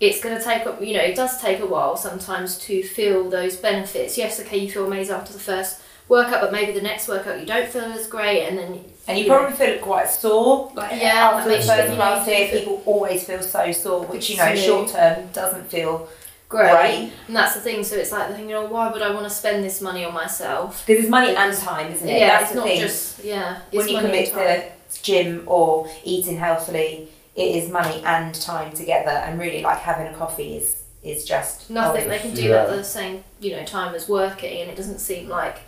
it's 0.00 0.20
going 0.20 0.36
to 0.38 0.44
take 0.44 0.66
up. 0.66 0.80
You 0.82 0.94
know, 0.94 1.00
it 1.02 1.16
does 1.16 1.40
take 1.40 1.60
a 1.60 1.66
while 1.66 1.96
sometimes 1.96 2.58
to 2.58 2.82
feel 2.82 3.28
those 3.30 3.56
benefits. 3.56 4.16
Yes, 4.18 4.40
okay, 4.40 4.58
you 4.58 4.70
feel 4.70 4.86
amazing 4.86 5.14
after 5.16 5.32
the 5.32 5.38
first 5.38 5.80
workout, 6.08 6.40
but 6.42 6.52
maybe 6.52 6.72
the 6.72 6.82
next 6.82 7.08
workout 7.08 7.40
you 7.40 7.46
don't 7.46 7.68
feel 7.68 7.84
as 7.84 8.06
great, 8.06 8.46
and 8.46 8.58
then 8.58 8.84
And 9.08 9.18
you 9.18 9.24
you 9.24 9.30
know, 9.30 9.38
probably 9.38 9.56
feel 9.56 9.78
quite 9.78 10.08
sore. 10.10 10.70
Like 10.74 11.00
Yeah, 11.00 11.30
after 11.34 11.50
the 11.50 11.56
first 11.56 11.94
class 11.94 12.26
feel- 12.26 12.48
people 12.60 12.82
always 12.86 13.24
feel 13.24 13.42
so 13.42 13.72
sore, 13.72 14.04
which 14.06 14.30
you 14.30 14.36
know, 14.36 14.54
short 14.54 14.88
term 14.90 15.28
doesn't 15.32 15.70
feel 15.70 16.08
great. 16.48 16.70
great. 16.70 17.12
And 17.26 17.36
that's 17.36 17.54
the 17.54 17.60
thing. 17.60 17.84
So 17.84 17.96
it's 17.96 18.12
like 18.12 18.28
the 18.28 18.34
thing. 18.34 18.48
You 18.48 18.56
oh, 18.56 18.62
know, 18.66 18.72
why 18.72 18.90
would 18.92 19.02
I 19.02 19.12
want 19.12 19.24
to 19.24 19.30
spend 19.30 19.64
this 19.64 19.80
money 19.80 20.04
on 20.04 20.12
myself? 20.14 20.84
Because 20.86 21.04
it's 21.04 21.10
money 21.10 21.34
and 21.34 21.56
time, 21.56 21.92
isn't 21.92 22.08
it? 22.08 22.18
Yeah, 22.20 22.28
That's 22.28 22.42
it's 22.44 22.50
the 22.52 22.56
not 22.58 22.66
thing. 22.66 22.80
just 22.80 23.24
yeah. 23.24 23.60
It's 23.72 23.76
when 23.76 23.88
you 23.88 24.00
commit 24.00 24.32
to 24.32 24.70
gym 25.02 25.42
or 25.46 25.88
eating 26.04 26.36
healthily, 26.38 27.08
it 27.34 27.56
is 27.56 27.70
money 27.70 28.02
and 28.04 28.34
time 28.34 28.72
together. 28.72 29.10
And 29.10 29.38
really, 29.40 29.62
like 29.62 29.78
having 29.78 30.06
a 30.06 30.16
coffee 30.16 30.56
is 30.56 30.82
is 31.02 31.24
just 31.24 31.68
nothing. 31.70 32.04
oh, 32.06 32.08
They 32.08 32.18
can 32.18 32.34
do 32.34 32.42
Yeah. 32.42 32.48
that 32.64 32.70
at 32.70 32.76
the 32.76 32.84
same 32.84 33.24
you 33.40 33.52
know 33.56 33.64
time 33.64 33.94
as 33.94 34.08
working, 34.08 34.60
and 34.62 34.70
it 34.70 34.76
doesn't 34.76 35.00
seem 35.00 35.28
like 35.28 35.58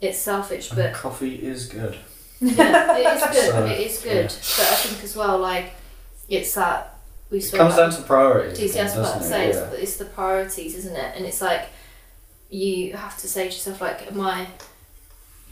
it's 0.00 0.18
selfish, 0.18 0.70
but 0.70 0.92
coffee 0.94 1.34
is 1.36 1.66
good. 1.66 1.96
yeah, 2.40 2.96
it 2.96 3.16
is 3.16 3.22
good. 3.22 3.50
So, 3.52 3.66
it 3.66 3.80
is 3.80 4.00
good. 4.02 4.26
But 4.26 4.66
I 4.72 4.74
think 4.76 5.04
as 5.04 5.14
well, 5.14 5.38
like 5.38 5.74
it's 6.28 6.54
that 6.54 6.96
we 7.30 7.38
It 7.38 7.52
comes 7.52 7.76
down 7.76 7.90
to 7.92 8.02
priorities. 8.02 8.58
TC, 8.58 8.70
again, 8.70 8.84
that's 8.86 8.96
what 8.96 9.06
I 9.06 9.12
doesn't 9.18 9.28
say. 9.30 9.44
it? 9.46 9.48
It's, 9.50 9.58
Yeah. 9.58 9.78
it's 9.82 9.96
the 9.96 10.04
priorities, 10.06 10.74
isn't 10.76 10.96
it? 10.96 11.16
And 11.16 11.24
it's 11.26 11.40
like 11.40 11.66
you 12.50 12.94
have 12.94 13.16
to 13.18 13.28
say 13.28 13.42
to 13.48 13.54
yourself, 13.54 13.80
like, 13.80 14.10
am 14.10 14.20
I, 14.20 14.46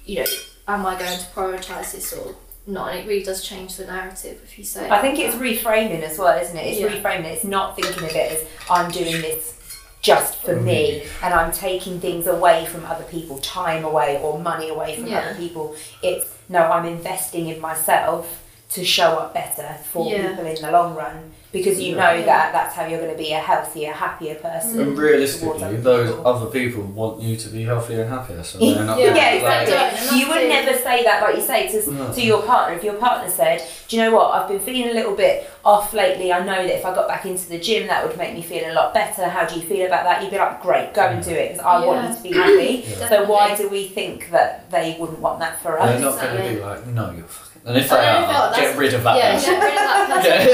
you 0.04 0.20
know, 0.20 0.26
am 0.66 0.85
I 0.87 0.99
going 0.99 1.16
to 1.18 1.25
prioritise 1.26 1.92
this 1.92 2.12
or 2.12 2.35
not? 2.66 2.90
And 2.90 3.00
it 3.00 3.06
really 3.08 3.23
does 3.23 3.42
change 3.44 3.76
the 3.76 3.87
narrative 3.87 4.40
if 4.44 4.58
you 4.58 4.64
say. 4.64 4.88
I 4.90 5.00
think 5.00 5.18
it's 5.18 5.37
reframing 5.37 6.02
as 6.02 6.18
well, 6.18 6.37
isn't 6.38 6.56
it? 6.56 6.66
It's 6.66 6.80
Yeah. 6.80 6.88
reframing. 6.88 7.26
It's 7.26 7.44
not 7.44 7.76
thinking 7.76 8.04
of 8.04 8.11
it 8.11 8.32
as 8.32 8.44
I'm 8.68 8.90
doing 8.90 9.20
this 9.23 9.54
just 10.00 10.37
for 10.42 10.54
me 10.56 11.04
and 11.23 11.35
I'm 11.35 11.52
taking 11.52 12.00
things 12.00 12.26
away 12.26 12.66
from 12.66 12.85
other 12.87 13.04
people, 13.04 13.38
time 13.38 13.85
away 13.85 14.20
or 14.23 14.38
money 14.38 14.68
away 14.68 14.97
from 14.97 15.06
Yeah. 15.06 15.20
other 15.20 15.35
people. 15.35 15.75
It's 16.02 16.26
no, 16.49 16.61
I'm 16.64 16.87
investing 16.87 17.49
in 17.49 17.61
myself 17.61 18.42
to 18.70 18.85
show 18.85 19.18
up 19.18 19.35
better 19.35 19.76
for 19.92 20.11
Yeah. 20.11 20.28
people 20.30 20.47
in 20.47 20.61
the 20.62 20.70
long 20.70 20.94
run 20.94 21.32
because 21.50 21.81
you 21.81 21.97
Yeah. 21.97 22.02
know 22.17 22.23
that 22.26 22.52
that's 22.52 22.75
how 22.75 22.85
you're 22.87 22.99
going 23.00 23.11
to 23.11 23.17
be 23.17 23.33
a 23.33 23.38
healthier, 23.38 23.93
happier 23.93 24.35
person. 24.35 24.81
And 24.81 24.99
realistically, 24.99 25.76
those 25.76 26.14
other 26.25 26.47
people 26.47 26.83
want 26.83 27.23
you 27.23 27.37
to 27.37 27.49
be 27.49 27.62
healthier 27.64 28.02
and 28.02 28.11
happier, 28.11 28.43
so 28.45 28.59
they're 28.59 28.85
not 28.85 28.99
Yeah, 28.99 29.07
gonna, 29.09 29.17
Yeah, 29.17 29.31
exactly. 29.33 29.75
Like- 29.76 30.21
you 30.21 30.28
would 30.28 30.49
never 30.49 30.76
say 30.78 31.02
that, 31.05 31.23
like 31.23 31.37
you 31.37 31.43
say, 31.43 31.69
to, 31.69 31.90
No. 31.90 32.12
to 32.12 32.21
your 32.23 32.43
partner. 32.43 32.76
If 32.76 32.85
your 32.85 32.95
partner 32.95 33.31
said, 33.31 33.62
"Do 33.88 33.97
you 33.97 34.02
know 34.02 34.14
what? 34.14 34.35
I've 34.35 34.49
been 34.49 34.61
feeling 34.61 34.90
a 34.90 34.95
little 34.95 35.14
bit 35.14 35.49
off 35.64 35.93
lately. 35.95 36.33
I 36.33 36.40
know 36.45 36.62
that 36.67 36.75
if 36.78 36.85
I 36.85 36.95
got 36.95 37.09
back 37.09 37.25
into 37.26 37.49
the 37.49 37.59
gym, 37.59 37.87
that 37.88 38.07
would 38.07 38.17
make 38.19 38.35
me 38.35 38.43
feel 38.43 38.71
a 38.71 38.75
lot 38.75 38.93
better. 38.93 39.25
How 39.28 39.45
do 39.47 39.55
you 39.57 39.62
feel 39.62 39.87
about 39.87 40.05
that?" 40.05 40.23
You'd 40.23 40.31
be 40.33 40.38
like, 40.38 40.62
"Great, 40.62 40.93
go 40.95 41.02
and 41.02 41.25
do 41.25 41.31
it 41.31 41.52
because 41.52 41.64
I 41.64 41.85
want 41.85 42.02
Yeah. 42.02 42.09
you 42.11 42.17
to 42.17 42.23
be 42.23 42.33
happy." 42.33 42.85
Yeah. 42.99 43.09
So 43.09 43.25
why 43.25 43.55
do 43.55 43.69
we 43.69 43.88
think 43.88 44.31
that 44.33 44.71
they 44.71 44.97
wouldn't 44.99 45.21
want 45.21 45.38
that 45.40 45.62
for 45.62 45.78
us? 45.81 45.99
They're 46.00 46.09
us? 46.09 46.17
not 46.17 46.25
going 46.25 46.43
to 46.49 46.55
be 46.57 46.61
like, 46.61 46.87
no, 46.88 47.11
you're 47.17 47.25
fucking. 47.26 47.62
And 47.67 47.76
if 47.76 47.90
they 47.90 47.97
I 47.97 48.25
are, 48.25 48.50
if 48.52 48.57
get 48.61 48.76
rid 48.78 48.95
of 48.95 49.02
that 49.05 49.17
yeah, 49.19 49.35
person. 49.35 49.55
get 49.55 49.62
rid 49.62 49.73
of 49.73 49.78
that 49.78 50.09
person. 50.25 50.48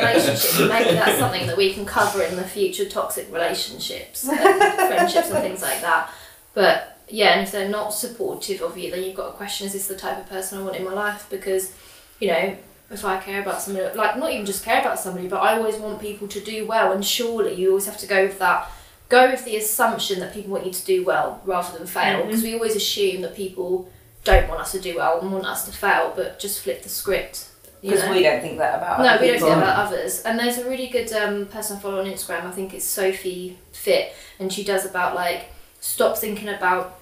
That's 0.00 0.26
a 0.26 0.30
toxic 0.30 0.60
relationship. 0.60 0.68
Maybe 0.68 0.94
that's 0.94 1.18
something 1.18 1.46
that 1.46 1.56
we 1.56 1.72
can 1.72 1.84
cover 1.86 2.22
in 2.22 2.36
the 2.36 2.44
future 2.44 2.84
toxic 2.84 3.32
relationships, 3.32 4.28
and 4.28 4.38
friendships, 4.38 5.30
and 5.30 5.38
things 5.38 5.62
like 5.62 5.80
that. 5.80 6.10
But 6.54 6.98
yeah, 7.08 7.34
and 7.34 7.42
if 7.42 7.52
they're 7.52 7.68
not 7.68 7.90
supportive 7.90 8.62
of 8.62 8.76
you, 8.76 8.90
then 8.90 9.02
you've 9.02 9.16
got 9.16 9.28
a 9.28 9.32
question: 9.32 9.66
Is 9.66 9.72
this 9.72 9.88
the 9.88 9.96
type 9.96 10.18
of 10.18 10.28
person 10.28 10.58
I 10.58 10.62
want 10.62 10.76
in 10.76 10.84
my 10.84 10.92
life? 10.92 11.26
Because 11.30 11.72
you 12.20 12.28
know, 12.28 12.56
if 12.90 13.04
I 13.04 13.18
care 13.18 13.40
about 13.42 13.60
somebody, 13.60 13.96
like 13.96 14.18
not 14.18 14.30
even 14.32 14.46
just 14.46 14.64
care 14.64 14.80
about 14.80 14.98
somebody, 14.98 15.28
but 15.28 15.38
I 15.38 15.56
always 15.56 15.76
want 15.76 16.00
people 16.00 16.28
to 16.28 16.40
do 16.40 16.66
well, 16.66 16.92
and 16.92 17.04
surely 17.04 17.54
you 17.54 17.70
always 17.70 17.86
have 17.86 17.98
to 17.98 18.06
go 18.06 18.24
with 18.24 18.38
that. 18.38 18.70
Go 19.08 19.30
with 19.30 19.44
the 19.46 19.56
assumption 19.56 20.20
that 20.20 20.34
people 20.34 20.50
want 20.50 20.66
you 20.66 20.72
to 20.72 20.84
do 20.84 21.02
well 21.02 21.40
rather 21.44 21.78
than 21.78 21.86
fail, 21.86 22.18
mm-hmm. 22.18 22.28
because 22.28 22.42
we 22.42 22.54
always 22.54 22.76
assume 22.76 23.22
that 23.22 23.34
people 23.34 23.90
don't 24.24 24.48
want 24.48 24.60
us 24.60 24.72
to 24.72 24.80
do 24.80 24.96
well 24.96 25.20
and 25.20 25.32
want 25.32 25.46
us 25.46 25.64
to 25.64 25.72
fail, 25.72 26.12
but 26.14 26.38
just 26.38 26.62
flip 26.62 26.82
the 26.82 26.88
script. 26.88 27.48
You 27.82 27.90
Because 27.90 28.04
know? 28.04 28.12
we 28.12 28.22
don't 28.22 28.40
think 28.40 28.58
that 28.58 28.78
about 28.78 28.98
No, 29.00 29.20
we 29.20 29.28
don't 29.28 29.38
think 29.40 29.56
about 29.56 29.86
others. 29.86 30.22
And 30.22 30.38
there's 30.38 30.58
a 30.58 30.68
really 30.68 30.88
good 30.88 31.12
um, 31.12 31.46
person 31.46 31.76
I 31.76 31.80
follow 31.80 32.00
on 32.00 32.06
Instagram. 32.06 32.44
I 32.44 32.50
think 32.50 32.74
it's 32.74 32.84
Sophie 32.84 33.58
Fit, 33.72 34.12
and 34.38 34.52
she 34.52 34.64
does 34.64 34.84
about 34.84 35.14
like 35.14 35.52
stop 35.80 36.18
thinking 36.18 36.48
about 36.48 36.98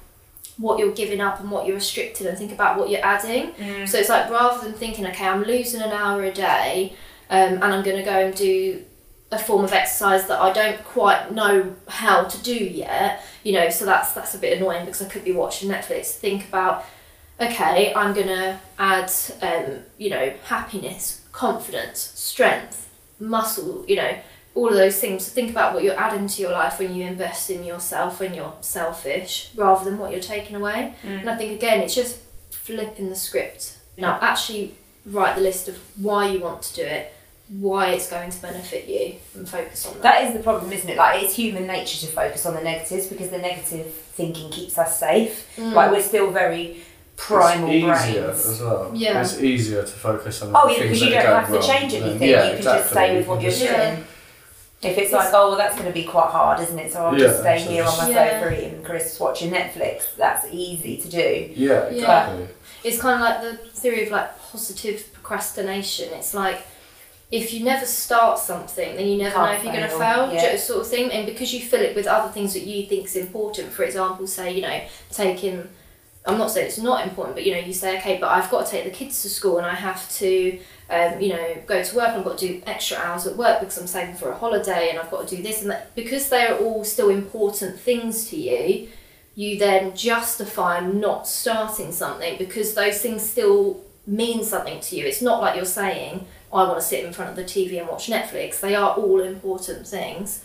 what 0.59 0.79
you're 0.79 0.93
giving 0.93 1.21
up 1.21 1.41
and 1.41 1.51
what 1.51 1.67
you're 1.67 1.77
restricted, 1.77 2.27
and 2.27 2.37
think 2.37 2.53
about 2.53 2.79
what 2.79 2.91
you're 2.91 3.05
adding. 3.05 3.53
Mm. 3.53 3.89
So 3.89 3.99
it's 3.99 4.09
like 4.09 4.31
rather 4.31 4.63
than 4.65 4.73
thinking, 4.75 5.07
okay, 5.07 5.27
I'm 5.27 5.43
losing 5.43 5.83
an 5.83 5.93
hour 5.93 6.23
a 6.25 6.33
day, 6.33 6.95
um, 7.31 7.55
and 7.55 7.65
I'm 7.65 7.83
going 7.83 7.97
to 7.97 8.03
go 8.03 8.27
and 8.27 8.35
do 8.35 8.85
a 9.33 9.39
form 9.39 9.65
of 9.65 9.73
exercise 9.73 10.27
that 10.29 10.41
I 10.41 10.53
don't 10.53 10.83
quite 10.85 11.33
know 11.33 11.75
how 11.89 12.25
to 12.25 12.43
do 12.43 12.55
yet. 12.55 13.23
You 13.43 13.53
know, 13.53 13.71
so 13.71 13.85
that's 13.85 14.13
that's 14.13 14.35
a 14.35 14.39
bit 14.39 14.57
annoying 14.59 14.85
because 14.85 15.03
I 15.03 15.09
could 15.09 15.25
be 15.25 15.33
watching 15.33 15.71
Netflix. 15.71 16.13
Think 16.13 16.49
about 16.49 16.85
okay, 17.41 17.93
I'm 17.95 18.15
gonna 18.15 18.61
add, 18.79 19.13
um, 19.43 19.83
you 19.99 20.11
know, 20.11 20.33
happiness, 20.45 21.23
confidence, 21.33 21.99
strength, 22.15 22.89
muscle, 23.19 23.85
you 23.89 23.97
know, 23.97 24.19
all 24.55 24.69
of 24.69 24.75
those 24.75 24.99
things. 24.99 25.29
Think 25.29 25.51
about 25.51 25.75
what 25.75 25.85
you're 25.85 25.99
adding 25.99 26.27
to 26.27 26.43
your 26.43 26.53
life 26.53 26.79
when 26.79 26.95
you 26.95 27.07
invest 27.07 27.51
in 27.51 27.63
yourself, 27.63 28.21
when 28.21 28.35
you're 28.35 28.55
selfish, 28.61 29.51
rather 29.55 29.85
than 29.85 29.99
what 29.99 30.13
you're 30.13 30.21
taking 30.21 30.57
away. 30.57 30.95
Mm. 31.03 31.21
And 31.21 31.31
I 31.31 31.37
think 31.37 31.53
again, 31.53 31.81
it's 31.81 31.95
just 31.95 32.19
flipping 32.51 33.11
the 33.11 33.17
script. 33.17 33.79
Now, 33.99 34.19
actually 34.21 34.75
write 35.05 35.37
the 35.37 35.43
list 35.43 35.69
of 35.69 35.77
why 35.97 36.29
you 36.29 36.41
want 36.41 36.63
to 36.63 36.75
do 36.75 36.83
it, 36.83 37.15
why 37.49 37.91
it's 37.91 38.11
going 38.11 38.31
to 38.31 38.43
benefit 38.43 38.89
you, 38.89 39.17
and 39.35 39.49
focus 39.49 39.87
on 39.87 39.95
that. 39.95 40.03
That 40.03 40.25
is 40.25 40.35
the 40.35 40.43
problem, 40.43 40.73
isn't 40.73 40.89
it? 40.89 40.97
Like 40.97 41.23
it's 41.23 41.35
human 41.35 41.67
nature 41.67 41.99
to 42.07 42.13
focus 42.13 42.45
on 42.45 42.55
the 42.55 42.63
negatives 42.63 43.07
because 43.07 43.31
the 43.31 43.39
negative 43.39 43.93
thinking 43.93 44.51
keeps 44.51 44.77
us 44.79 44.99
safe. 44.99 45.49
Mm. 45.57 45.73
Like 45.73 45.91
we're 45.91 46.03
still 46.03 46.31
very 46.31 46.83
primal 47.17 47.71
it's 47.71 47.77
easier 48.07 48.23
brains. 48.25 48.47
as 48.47 48.61
well. 48.61 48.91
Yeah. 48.95 49.21
It's 49.23 49.41
easier 49.41 49.83
to 49.83 49.89
focus 49.89 50.43
on 50.43 50.53
Oh 50.55 50.69
yeah, 50.69 50.83
because 50.83 51.03
you 51.03 51.11
don't 51.11 51.25
have 51.27 51.51
to 51.51 51.63
change 51.67 51.95
anything. 51.95 52.29
yeah, 52.29 52.45
you 52.45 52.49
can 52.51 52.57
exactly. 52.59 52.81
just 52.83 52.91
stay 52.91 53.17
with 53.17 53.27
what 53.27 53.41
you're 53.43 53.51
just- 53.51 53.63
Yeah. 53.65 53.91
doing. 53.91 54.05
If 54.83 54.99
it's 54.99 55.11
like, 55.13 55.31
oh, 55.33 55.49
well, 55.49 55.57
that's 55.57 55.75
going 55.75 55.87
to 55.87 55.93
be 55.93 56.05
quite 56.05 56.31
hard, 56.31 56.61
isn't 56.61 56.79
it? 56.79 56.93
So 56.93 57.07
I'll 57.07 57.17
just 57.17 57.37
Yeah, 57.37 57.41
stay 57.41 57.65
so 57.65 57.71
here 57.71 57.85
on 57.85 57.97
my 57.97 58.09
Yeah. 58.11 58.41
sofa 58.41 58.59
eating 58.67 58.83
crisps, 58.85 59.19
watching 59.19 59.51
Netflix. 59.51 60.15
That's 60.17 60.47
easy 60.53 60.99
to 60.99 61.09
do. 61.09 61.51
Yeah, 61.57 61.85
exactly. 61.87 62.49
it's 62.85 63.01
kind 63.01 63.15
of 63.15 63.21
like 63.21 63.41
the 63.41 63.57
theory 63.81 64.05
of 64.05 64.13
like 64.13 64.39
positive 64.53 65.13
procrastination. 65.15 66.13
It's 66.13 66.35
like 66.35 66.59
if 67.33 67.53
you 67.53 67.65
never 67.65 67.85
start 67.87 68.39
something, 68.39 68.95
then 68.97 69.07
you 69.09 69.17
never 69.19 69.35
Can't 69.35 69.51
know 69.51 69.57
if 69.57 69.65
you're 69.65 69.73
going 69.73 69.91
to 69.91 69.99
fail, 69.99 70.29
fail, 70.29 70.35
yeah. 70.35 70.57
sort 70.57 70.83
of 70.83 70.87
thing. 70.87 71.11
And 71.11 71.27
because 71.27 71.53
you 71.53 71.61
fill 71.61 71.81
it 71.81 71.97
with 71.97 72.07
other 72.07 72.31
things 72.31 72.53
that 72.53 72.63
you 72.63 72.87
think 72.87 73.07
is 73.07 73.17
important, 73.17 73.73
for 73.73 73.83
example, 73.83 74.27
say 74.27 74.53
you 74.53 74.63
know 74.63 74.81
taking. 75.11 75.69
I'm 76.27 76.39
not 76.39 76.51
saying 76.51 76.67
it's 76.67 76.79
not 76.79 77.07
important, 77.07 77.37
but 77.37 77.47
you 77.47 77.53
know 77.53 77.59
you 77.59 77.73
say 77.73 77.99
okay, 77.99 78.19
but 78.19 78.29
I've 78.29 78.51
got 78.51 78.67
to 78.67 78.71
take 78.71 78.85
the 78.85 78.91
kids 78.91 79.23
to 79.23 79.29
school 79.29 79.59
and 79.59 79.67
I 79.67 79.75
have 79.75 80.11
to. 80.15 80.59
Um, 80.89 81.21
you 81.21 81.31
know, 81.31 81.57
go 81.67 81.83
to 81.83 81.97
work 81.97 82.11
and 82.11 82.19
I've 82.19 82.25
got 82.25 82.39
to 82.39 82.47
do 82.47 82.63
extra 82.65 82.97
hours 82.99 83.27
at 83.27 83.37
work 83.37 83.59
because 83.59 83.77
I'm 83.77 83.89
saving 83.89 84.15
for 84.15 84.31
a 84.31 84.37
holiday 84.37 84.91
and 84.91 85.01
I've 85.01 85.11
got 85.11 85.27
to 85.27 85.37
do 85.37 85.43
this 85.43 85.61
and 85.63 85.73
that. 85.73 85.93
Because 85.97 86.29
they 86.29 86.47
are 86.47 86.59
all 86.59 86.85
still 86.85 87.09
important 87.09 87.81
things 87.81 88.31
to 88.31 88.37
you, 88.37 88.89
you 89.35 89.59
then 89.59 89.97
justify 89.97 90.79
not 90.79 91.27
starting 91.27 91.91
something 91.91 92.39
because 92.39 92.75
those 92.75 93.01
things 93.01 93.29
still 93.29 93.81
mean 94.07 94.45
something 94.45 94.81
to 94.81 94.97
you. 94.97 95.05
It's 95.05 95.23
not 95.23 95.41
like 95.41 95.57
you're 95.57 95.65
saying, 95.65 96.27
I 96.53 96.63
want 96.63 96.79
to 96.79 96.85
sit 96.85 97.05
in 97.05 97.13
front 97.13 97.31
of 97.31 97.37
the 97.37 97.45
TV 97.45 97.79
and 97.79 97.89
watch 97.89 98.09
Netflix. 98.09 98.61
They 98.61 98.75
are 98.75 98.95
all 98.95 99.21
important 99.21 99.87
things, 99.87 100.45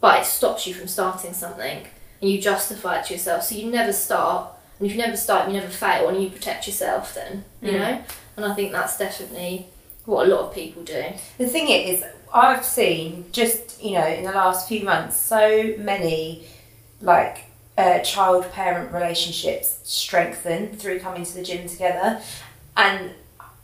but 0.00 0.20
it 0.20 0.24
stops 0.24 0.66
you 0.66 0.74
from 0.74 0.88
starting 0.88 1.32
something 1.32 1.86
and 2.20 2.30
you 2.30 2.40
justify 2.40 3.00
it 3.00 3.06
to 3.06 3.14
yourself. 3.14 3.44
So 3.44 3.54
you 3.54 3.70
never 3.70 3.92
start, 3.92 4.53
and 4.78 4.86
if 4.86 4.92
you 4.94 4.98
never 4.98 5.16
start, 5.16 5.48
you 5.48 5.54
never 5.54 5.68
fail, 5.68 6.08
and 6.08 6.22
you 6.22 6.30
protect 6.30 6.66
yourself 6.66 7.14
then, 7.14 7.44
you 7.62 7.72
Mm. 7.72 7.78
know? 7.78 8.04
And 8.36 8.44
I 8.46 8.54
think 8.54 8.72
that's 8.72 8.96
definitely 8.98 9.66
what 10.04 10.26
a 10.26 10.30
lot 10.34 10.40
of 10.48 10.54
people 10.54 10.82
do. 10.82 11.04
The 11.38 11.46
thing 11.46 11.68
is, 11.68 12.02
I've 12.32 12.64
seen 12.64 13.26
just 13.32 13.82
you 13.82 13.92
know 13.92 14.06
in 14.06 14.24
the 14.24 14.32
last 14.32 14.68
few 14.68 14.82
months 14.84 15.16
so 15.16 15.72
many 15.78 16.46
like 17.00 17.44
uh, 17.78 17.98
child 18.00 18.50
parent 18.52 18.92
relationships 18.92 19.78
strengthen 19.84 20.76
through 20.76 20.98
coming 21.00 21.24
to 21.24 21.34
the 21.34 21.42
gym 21.42 21.68
together, 21.68 22.20
and 22.76 23.10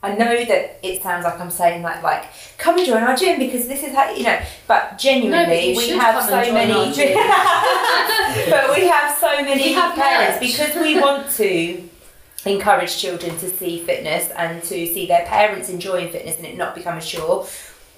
I 0.02 0.14
know 0.14 0.44
that 0.46 0.78
it 0.82 1.02
sounds 1.02 1.24
like 1.24 1.38
I'm 1.38 1.50
saying 1.50 1.82
that 1.82 2.02
like 2.02 2.24
come 2.56 2.78
and 2.78 2.86
join 2.86 3.02
our 3.02 3.14
gym 3.14 3.38
because 3.38 3.68
this 3.68 3.82
is 3.82 3.94
how 3.94 4.10
you 4.10 4.24
know, 4.24 4.40
but 4.66 4.98
genuinely 4.98 5.72
you 5.72 5.76
we 5.76 5.88
have 5.90 6.24
so 6.24 6.52
many. 6.52 6.72
but 8.50 8.74
we 8.74 8.86
have 8.86 9.16
so 9.18 9.42
many 9.42 9.62
We 9.62 9.72
have 9.74 9.94
parents 9.94 10.40
because 10.40 10.74
we 10.76 10.98
want 10.98 11.30
to 11.32 11.88
encourage 12.46 12.96
children 12.96 13.36
to 13.38 13.50
see 13.50 13.80
fitness 13.80 14.30
and 14.30 14.62
to 14.62 14.86
see 14.86 15.06
their 15.06 15.26
parents 15.26 15.68
enjoying 15.68 16.10
fitness 16.10 16.38
and 16.38 16.46
it 16.46 16.56
not 16.56 16.74
become 16.74 16.96
a 16.96 17.02
chore. 17.02 17.46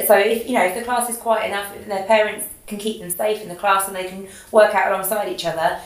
So 0.04 0.18
if 0.18 0.48
you 0.48 0.54
know 0.54 0.64
if 0.64 0.74
the 0.74 0.82
class 0.82 1.08
is 1.08 1.16
quiet 1.16 1.46
enough 1.46 1.72
and 1.76 1.88
their 1.88 2.04
parents 2.04 2.46
can 2.66 2.78
keep 2.78 3.00
them 3.00 3.10
safe 3.10 3.40
in 3.42 3.48
the 3.48 3.54
class 3.54 3.86
and 3.86 3.94
they 3.94 4.08
can 4.08 4.26
work 4.50 4.74
out 4.74 4.90
alongside 4.90 5.28
each 5.28 5.44
other, 5.44 5.78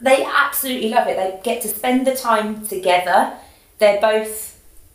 they 0.00 0.24
absolutely 0.24 0.88
love 0.88 1.06
it. 1.06 1.16
They 1.16 1.40
get 1.44 1.62
to 1.62 1.68
spend 1.68 2.08
the 2.08 2.16
time 2.16 2.66
together. 2.66 3.34
they're 3.78 4.00
both 4.00 4.49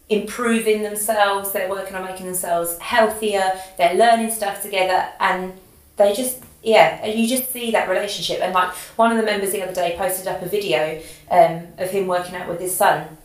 improving 0.09 0.83
themselves, 0.83 1.51
they're 1.51 1.69
working 1.69 1.95
on 1.95 2.05
making 2.05 2.25
themselves 2.25 2.77
healthier, 2.79 3.53
they're 3.77 3.95
learning 3.95 4.31
stuff 4.31 4.61
together, 4.61 5.09
and 5.19 5.53
they 5.97 6.13
just 6.13 6.43
yeah, 6.65 7.05
you 7.05 7.27
just 7.27 7.51
see 7.51 7.71
that 7.71 7.87
relationship. 7.87 8.41
And 8.41 8.53
like 8.53 8.73
one 8.97 9.11
of 9.11 9.17
the 9.17 9.23
members 9.23 9.51
the 9.51 9.61
other 9.61 9.73
day 9.73 9.95
posted 9.97 10.27
up 10.27 10.41
a 10.41 10.47
video 10.47 10.99
um, 11.29 11.67
of 11.77 11.91
him 11.91 12.07
working 12.07 12.35
out 12.35 12.49
with 12.49 12.59
his 12.59 12.75
son. 12.75 13.17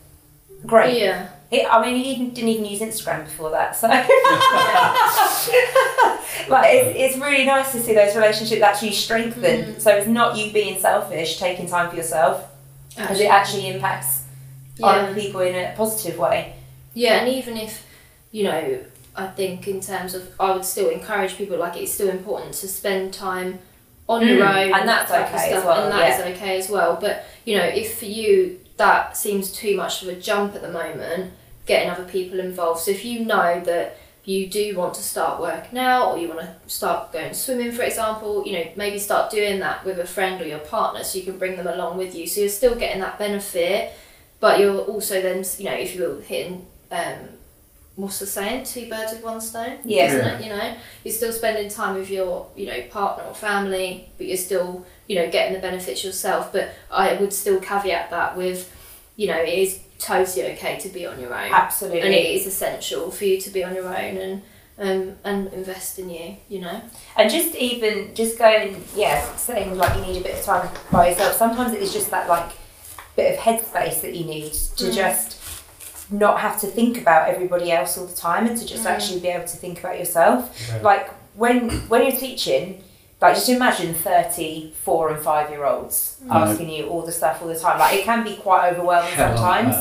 Great. 0.65 1.01
Yeah. 1.01 1.29
It, 1.49 1.67
I 1.69 1.83
mean, 1.83 1.95
he 2.01 2.27
didn't 2.27 2.47
even 2.47 2.65
use 2.65 2.79
Instagram 2.79 3.25
before 3.25 3.49
that, 3.49 3.75
so 3.75 3.87
like 3.89 4.05
it's, 6.73 6.97
it's 6.97 7.17
really 7.17 7.45
nice 7.45 7.73
to 7.73 7.81
see 7.81 7.93
those 7.93 8.15
relationships 8.15 8.61
actually 8.61 8.93
strengthen. 8.93 9.79
So 9.79 9.91
it's 9.91 10.07
not 10.07 10.37
you 10.37 10.53
being 10.53 10.79
selfish, 10.79 11.39
taking 11.39 11.67
time 11.67 11.89
for 11.89 11.97
yourself, 11.97 12.47
because 12.95 13.19
it 13.19 13.25
actually 13.25 13.67
impacts 13.67 14.23
yeah. 14.77 14.85
other 14.85 15.13
people 15.13 15.41
in 15.41 15.55
a 15.55 15.73
positive 15.75 16.17
way. 16.17 16.55
Yeah, 16.93 17.21
and 17.21 17.29
even 17.29 17.57
if, 17.57 17.85
you 18.31 18.43
know, 18.43 18.79
I 19.15 19.27
think 19.27 19.67
in 19.67 19.81
terms 19.81 20.13
of, 20.13 20.29
I 20.39 20.51
would 20.51 20.65
still 20.65 20.89
encourage 20.89 21.35
people, 21.37 21.57
like, 21.57 21.77
it's 21.77 21.91
still 21.91 22.09
important 22.09 22.53
to 22.55 22.67
spend 22.67 23.13
time 23.13 23.59
on 24.09 24.27
your 24.27 24.39
Mm, 24.39 24.65
own 24.67 24.73
and 24.73 24.89
that's 24.89 25.09
that 25.09 25.29
type 25.31 25.33
of 25.33 25.39
okay 25.39 25.53
as 25.53 25.63
well, 25.63 25.83
and 25.83 25.91
that 25.91 26.19
is 26.19 26.25
yeah. 26.25 26.33
okay 26.33 26.57
as 26.57 26.69
well. 26.69 26.97
But, 26.99 27.25
you 27.45 27.57
know, 27.57 27.63
if 27.63 27.97
for 27.99 28.05
you 28.05 28.59
that 28.77 29.15
seems 29.15 29.51
too 29.51 29.77
much 29.77 30.01
of 30.01 30.07
a 30.09 30.15
jump 30.15 30.55
at 30.55 30.61
the 30.61 30.71
moment, 30.71 31.31
getting 31.65 31.89
other 31.89 32.03
people 32.05 32.39
involved. 32.39 32.79
So 32.81 32.91
if 32.91 33.05
you 33.05 33.23
know 33.25 33.61
that 33.61 33.97
you 34.25 34.47
do 34.47 34.75
want 34.75 34.95
to 34.95 35.01
start 35.03 35.39
working 35.39 35.77
out 35.77 36.11
or 36.11 36.17
you 36.17 36.27
want 36.27 36.41
to 36.41 36.55
start 36.67 37.13
going 37.13 37.33
swimming, 37.33 37.71
for 37.71 37.83
example, 37.83 38.43
you 38.45 38.53
know, 38.53 38.65
maybe 38.75 38.97
start 38.97 39.31
doing 39.31 39.59
that 39.59 39.85
with 39.85 39.99
a 39.99 40.05
friend 40.05 40.41
or 40.41 40.47
your 40.47 40.59
partner 40.59 41.03
so 41.03 41.19
you 41.19 41.25
can 41.25 41.37
bring 41.37 41.55
them 41.57 41.67
along 41.67 41.97
with 41.97 42.15
you. 42.15 42.25
So 42.27 42.41
you're 42.41 42.49
still 42.49 42.75
getting 42.75 43.01
that 43.01 43.19
benefit, 43.19 43.93
but 44.39 44.59
you're 44.59 44.79
also 44.79 45.21
then, 45.21 45.45
you 45.59 45.65
know, 45.65 45.73
if 45.75 45.95
you're 45.95 46.19
hitting, 46.21 46.65
um, 46.91 47.15
what's 47.95 48.19
the 48.19 48.25
saying, 48.25 48.63
two 48.65 48.89
birds 48.89 49.13
with 49.13 49.23
one 49.23 49.41
stone? 49.41 49.79
Yeah. 49.83 50.05
Isn't 50.07 50.25
it? 50.25 50.43
You 50.43 50.49
know, 50.49 50.75
you're 51.03 51.13
still 51.13 51.31
spending 51.33 51.69
time 51.69 51.95
with 51.95 52.09
your, 52.09 52.47
you 52.55 52.67
know, 52.67 52.81
partner 52.89 53.23
or 53.25 53.33
family, 53.35 54.09
but 54.17 54.27
you're 54.27 54.37
still, 54.37 54.85
you 55.07 55.15
know, 55.15 55.29
getting 55.29 55.53
the 55.53 55.59
benefits 55.59 56.03
yourself. 56.03 56.51
But 56.51 56.69
I 56.89 57.13
would 57.15 57.33
still 57.33 57.59
caveat 57.59 58.09
that 58.11 58.37
with, 58.37 58.71
you 59.15 59.27
know, 59.27 59.37
it 59.39 59.49
is 59.53 59.79
totally 59.99 60.51
okay 60.53 60.79
to 60.79 60.89
be 60.89 61.05
on 61.05 61.19
your 61.19 61.31
own 61.31 61.51
Absolutely. 61.51 62.01
and 62.01 62.11
it 62.11 62.25
is 62.25 62.47
essential 62.47 63.11
for 63.11 63.23
you 63.23 63.39
to 63.39 63.51
be 63.51 63.63
on 63.63 63.75
your 63.75 63.85
own 63.87 64.17
and 64.17 64.41
um, 64.79 65.15
and 65.23 65.53
invest 65.53 65.99
in 65.99 66.09
you. 66.09 66.37
You 66.49 66.61
know. 66.61 66.81
And 67.15 67.29
just 67.29 67.53
even 67.55 68.15
just 68.15 68.39
going, 68.39 68.83
yeah, 68.95 69.35
saying 69.35 69.77
like 69.77 69.95
you 69.97 70.01
need 70.01 70.21
a 70.21 70.23
bit 70.23 70.39
of 70.39 70.43
time 70.43 70.69
by 70.91 71.09
yourself. 71.09 71.35
Sometimes 71.35 71.73
it 71.73 71.81
is 71.83 71.93
just 71.93 72.09
that 72.09 72.27
like 72.27 72.51
bit 73.15 73.33
of 73.37 73.39
headspace 73.39 74.01
that 74.01 74.15
you 74.15 74.25
need 74.25 74.53
to 74.53 74.85
Mm. 74.85 74.95
just 74.95 75.37
not 76.11 76.39
have 76.41 76.59
to 76.61 76.67
think 76.67 76.97
about 76.97 77.29
everybody 77.29 77.71
else 77.71 77.97
all 77.97 78.05
the 78.05 78.15
time 78.15 78.45
and 78.47 78.57
to 78.57 78.65
just 78.65 78.83
Mm. 78.83 78.89
actually 78.91 79.19
be 79.21 79.29
able 79.29 79.47
to 79.47 79.57
think 79.57 79.79
about 79.79 79.97
yourself. 79.97 80.39
Yeah. 80.69 80.81
Like 80.81 81.09
when 81.35 81.69
when 81.89 82.01
you're 82.03 82.19
teaching, 82.19 82.83
like 83.21 83.35
just 83.35 83.49
imagine 83.49 83.93
thirty 83.93 84.73
four 84.83 85.09
and 85.09 85.21
five 85.23 85.49
year 85.49 85.65
olds 85.65 86.17
Mm. 86.25 86.35
asking 86.35 86.69
you 86.69 86.87
all 86.89 87.01
the 87.01 87.11
stuff 87.11 87.41
all 87.41 87.47
the 87.47 87.57
time. 87.59 87.79
Like 87.79 87.93
it 87.99 88.03
can 88.03 88.23
be 88.23 88.35
quite 88.35 88.69
overwhelming 88.71 89.13
Hell 89.13 89.35
sometimes. 89.37 89.75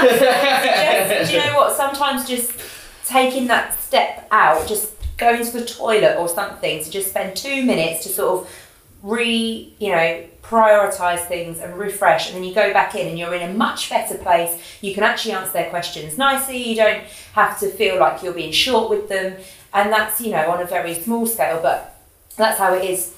just, 0.00 1.30
do 1.30 1.36
you 1.38 1.44
know 1.44 1.56
what? 1.56 1.76
Sometimes 1.82 2.26
just 2.28 2.52
taking 3.06 3.46
that 3.48 3.78
step 3.80 4.26
out, 4.30 4.66
just 4.66 4.92
going 5.16 5.44
to 5.44 5.50
the 5.52 5.64
toilet 5.64 6.16
or 6.18 6.28
something, 6.28 6.82
to 6.84 6.90
just 6.90 7.08
spend 7.10 7.36
two 7.36 7.64
minutes 7.64 8.02
to 8.04 8.08
sort 8.10 8.42
of 8.42 8.67
re, 9.02 9.72
you 9.78 9.90
know, 9.90 10.24
prioritize 10.42 11.26
things 11.26 11.60
and 11.60 11.78
refresh, 11.78 12.28
and 12.28 12.36
then 12.36 12.44
you 12.44 12.54
go 12.54 12.72
back 12.72 12.94
in 12.94 13.06
and 13.06 13.18
you're 13.18 13.34
in 13.34 13.48
a 13.48 13.52
much 13.52 13.90
better 13.90 14.16
place. 14.16 14.60
You 14.80 14.94
can 14.94 15.02
actually 15.02 15.32
answer 15.32 15.52
their 15.52 15.70
questions 15.70 16.16
nicely. 16.16 16.56
You 16.56 16.76
don't 16.76 17.04
have 17.34 17.58
to 17.60 17.70
feel 17.70 17.98
like 18.00 18.22
you're 18.22 18.32
being 18.32 18.52
short 18.52 18.90
with 18.90 19.08
them, 19.08 19.36
and 19.74 19.92
that's 19.92 20.20
you 20.20 20.32
know 20.32 20.50
on 20.50 20.62
a 20.62 20.66
very 20.66 20.94
small 20.94 21.26
scale, 21.26 21.60
but 21.62 22.00
that's 22.36 22.58
how 22.58 22.74
it 22.74 22.84
is 22.84 23.14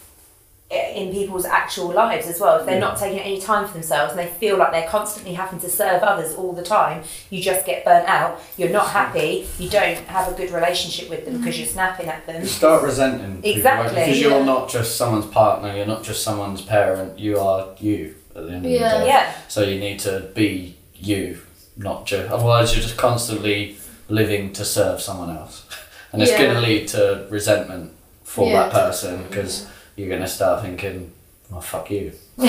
in 0.70 1.12
people's 1.12 1.44
actual 1.44 1.88
lives 1.92 2.28
as 2.28 2.38
well. 2.38 2.60
If 2.60 2.66
they're 2.66 2.78
not 2.80 2.96
taking 2.96 3.18
any 3.18 3.40
time 3.40 3.66
for 3.66 3.72
themselves 3.72 4.12
and 4.12 4.20
they 4.20 4.28
feel 4.28 4.56
like 4.56 4.70
they're 4.70 4.88
constantly 4.88 5.34
having 5.34 5.58
to 5.60 5.68
serve 5.68 6.02
others 6.02 6.34
all 6.34 6.52
the 6.52 6.62
time, 6.62 7.02
you 7.28 7.42
just 7.42 7.66
get 7.66 7.84
burnt 7.84 8.08
out. 8.08 8.40
You're 8.56 8.70
not 8.70 8.88
happy. 8.90 9.48
You 9.58 9.68
don't 9.68 9.96
have 10.06 10.32
a 10.32 10.36
good 10.36 10.50
relationship 10.52 11.10
with 11.10 11.24
them 11.24 11.38
because 11.38 11.58
you're 11.58 11.66
snapping 11.66 12.06
at 12.06 12.24
them. 12.26 12.42
You 12.42 12.46
start 12.48 12.84
resenting 12.84 13.42
people, 13.42 13.50
right? 13.50 13.56
Exactly. 13.56 13.94
because 14.04 14.20
you're 14.20 14.44
not 14.44 14.68
just 14.70 14.96
someone's 14.96 15.26
partner, 15.26 15.74
you're 15.74 15.86
not 15.86 16.04
just 16.04 16.22
someone's 16.22 16.62
parent, 16.62 17.18
you 17.18 17.38
are 17.40 17.74
you 17.80 18.14
at 18.36 18.46
the 18.46 18.52
end 18.52 18.64
of 18.66 18.70
Yeah. 18.70 18.92
the 18.98 18.98
day. 19.00 19.06
Yeah, 19.08 19.32
So 19.48 19.62
you 19.62 19.80
need 19.80 19.98
to 20.00 20.30
be 20.34 20.76
you, 20.94 21.40
not 21.76 22.06
just. 22.06 22.30
Otherwise, 22.30 22.74
you're 22.74 22.82
just 22.82 22.96
constantly 22.96 23.76
living 24.08 24.52
to 24.52 24.64
serve 24.64 25.00
someone 25.00 25.36
else, 25.36 25.64
and 26.12 26.22
it's 26.22 26.30
Yeah. 26.30 26.42
going 26.42 26.54
to 26.54 26.60
lead 26.60 26.86
to 26.88 27.26
resentment 27.28 27.92
for 28.22 28.46
Yeah, 28.46 28.68
that 28.68 28.72
person 28.72 29.24
because 29.28 29.66
you're 30.00 30.08
going 30.08 30.22
to 30.22 30.28
start 30.28 30.62
thinking, 30.62 31.12
"Well, 31.50 31.60
fuck 31.60 31.90
you." 31.90 32.12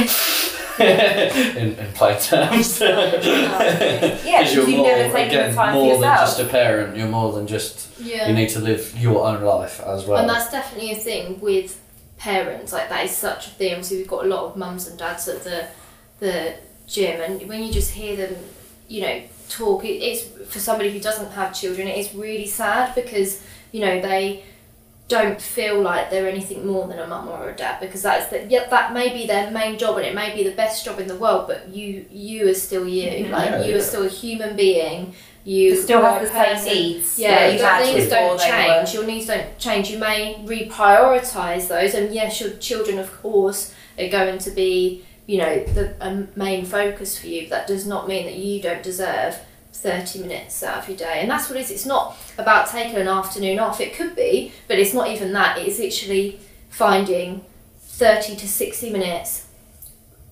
in, 0.79 1.75
in 1.77 1.93
plain 1.93 2.19
terms. 2.19 2.79
yeah, 2.81 3.11
Because 3.21 4.23
because 4.23 4.55
you're 4.55 4.67
you've 4.67 4.77
more, 4.77 4.87
never 4.87 5.13
taken 5.13 5.39
again, 5.39 5.49
the 5.49 5.55
time 5.55 5.73
more 5.73 5.93
than 5.99 6.17
just 6.17 6.39
a 6.39 6.45
parent. 6.45 6.97
You're 6.97 7.09
more 7.09 7.33
than 7.33 7.47
just. 7.47 7.99
Yeah. 7.99 8.29
You 8.29 8.33
need 8.33 8.49
to 8.49 8.59
live 8.59 8.95
your 8.97 9.25
own 9.27 9.43
life 9.43 9.79
as 9.81 10.05
well. 10.05 10.19
And 10.19 10.29
that's 10.29 10.51
definitely 10.51 10.91
a 10.91 10.95
thing 10.95 11.39
with 11.39 11.79
parents. 12.17 12.71
Like 12.71 12.89
that 12.89 13.05
is 13.05 13.11
such 13.11 13.47
a 13.47 13.49
thing. 13.51 13.73
Obviously, 13.73 13.97
we've 13.97 14.07
got 14.07 14.25
a 14.25 14.27
lot 14.27 14.45
of 14.45 14.55
mums 14.55 14.87
and 14.87 14.97
dads 14.97 15.27
at 15.27 15.43
the 15.43 15.67
the 16.19 16.55
gym, 16.87 17.19
and 17.21 17.47
when 17.49 17.63
you 17.63 17.71
just 17.71 17.91
hear 17.91 18.15
them, 18.15 18.35
you 18.87 19.01
know, 19.01 19.21
talk, 19.49 19.83
it, 19.83 19.97
it's 19.97 20.23
for 20.51 20.59
somebody 20.59 20.91
who 20.91 20.99
doesn't 20.99 21.31
have 21.31 21.53
children. 21.53 21.87
It 21.87 21.97
is 21.97 22.13
really 22.15 22.47
sad 22.47 22.95
because 22.95 23.43
you 23.71 23.81
know 23.81 24.01
they 24.01 24.43
don't 25.12 25.41
feel 25.41 25.82
like 25.82 26.10
they're 26.10 26.28
anything 26.28 26.65
more 26.65 26.88
than 26.88 27.00
a 27.00 27.08
mum 27.08 27.28
or 27.28 27.50
a 27.50 27.56
dad 27.56 27.80
because 27.80 28.02
that's 28.02 28.28
the, 28.32 28.38
yeah 28.54 28.67
that 28.69 28.93
may 28.93 29.08
be 29.13 29.28
their 29.28 29.52
main 29.52 29.78
job 29.78 29.97
and 29.97 30.06
it 30.06 30.15
may 30.15 30.34
be 30.34 30.43
the 30.50 30.56
best 30.56 30.86
job 30.86 31.00
in 31.00 31.08
the 31.08 31.15
world 31.15 31.43
but 31.47 31.67
you 31.69 32.06
you 32.10 32.50
are 32.50 32.54
still 32.54 32.88
you 32.88 33.28
like 33.28 33.50
Yeah, 33.50 33.63
you 33.65 33.71
yeah. 33.71 33.78
are 33.78 33.82
still 33.91 34.06
a 34.06 34.10
human 34.10 34.56
being 34.56 35.13
you 35.43 35.69
You 35.69 35.76
still 35.76 36.02
have 36.02 36.21
the 36.21 36.30
same 36.30 36.65
needs. 36.65 37.17
Yeah, 37.17 37.58
that 37.58 37.86
your 37.88 37.95
needs 37.97 38.10
don't 38.12 38.39
change. 38.39 38.93
Your 38.93 39.06
needs 39.08 39.26
don't 39.26 39.58
change. 39.58 39.89
You 39.89 39.97
may 39.97 40.36
reprioritize 40.45 41.67
those, 41.67 41.95
and 41.95 42.13
yes, 42.13 42.39
your 42.39 42.52
children, 42.58 43.00
of 43.00 43.12
course, 43.21 43.74
are 43.97 44.08
going 44.10 44.38
to 44.38 44.52
be, 44.52 45.04
you 45.26 45.39
know, 45.39 45.63
the 45.63 45.95
a 46.00 46.28
main 46.36 46.63
focus 46.65 47.17
for 47.17 47.26
you. 47.26 47.41
But 47.43 47.50
that 47.50 47.67
does 47.67 47.88
not 47.88 48.08
mean 48.08 48.26
that 48.26 48.36
you 48.36 48.62
don't 48.62 48.84
deserve 48.84 49.39
thirty 49.81 50.19
minutes 50.19 50.63
out 50.63 50.79
of 50.79 50.89
your 50.89 50.97
day, 50.97 51.19
and 51.21 51.29
that's 51.29 51.49
what 51.49 51.57
it 51.57 51.61
is. 51.61 51.71
It's 51.71 51.85
not 51.85 52.15
about 52.37 52.69
taking 52.69 52.97
an 52.97 53.07
afternoon 53.07 53.59
off. 53.59 53.81
It 53.81 53.93
could 53.93 54.15
be, 54.15 54.51
but 54.67 54.77
it's 54.79 54.93
not 54.93 55.07
even 55.09 55.33
that. 55.33 55.57
It's 55.57 55.79
literally 55.79 56.39
finding 56.69 57.43
thirty 57.79 58.35
to 58.35 58.47
sixty 58.47 58.91
minutes, 58.91 59.47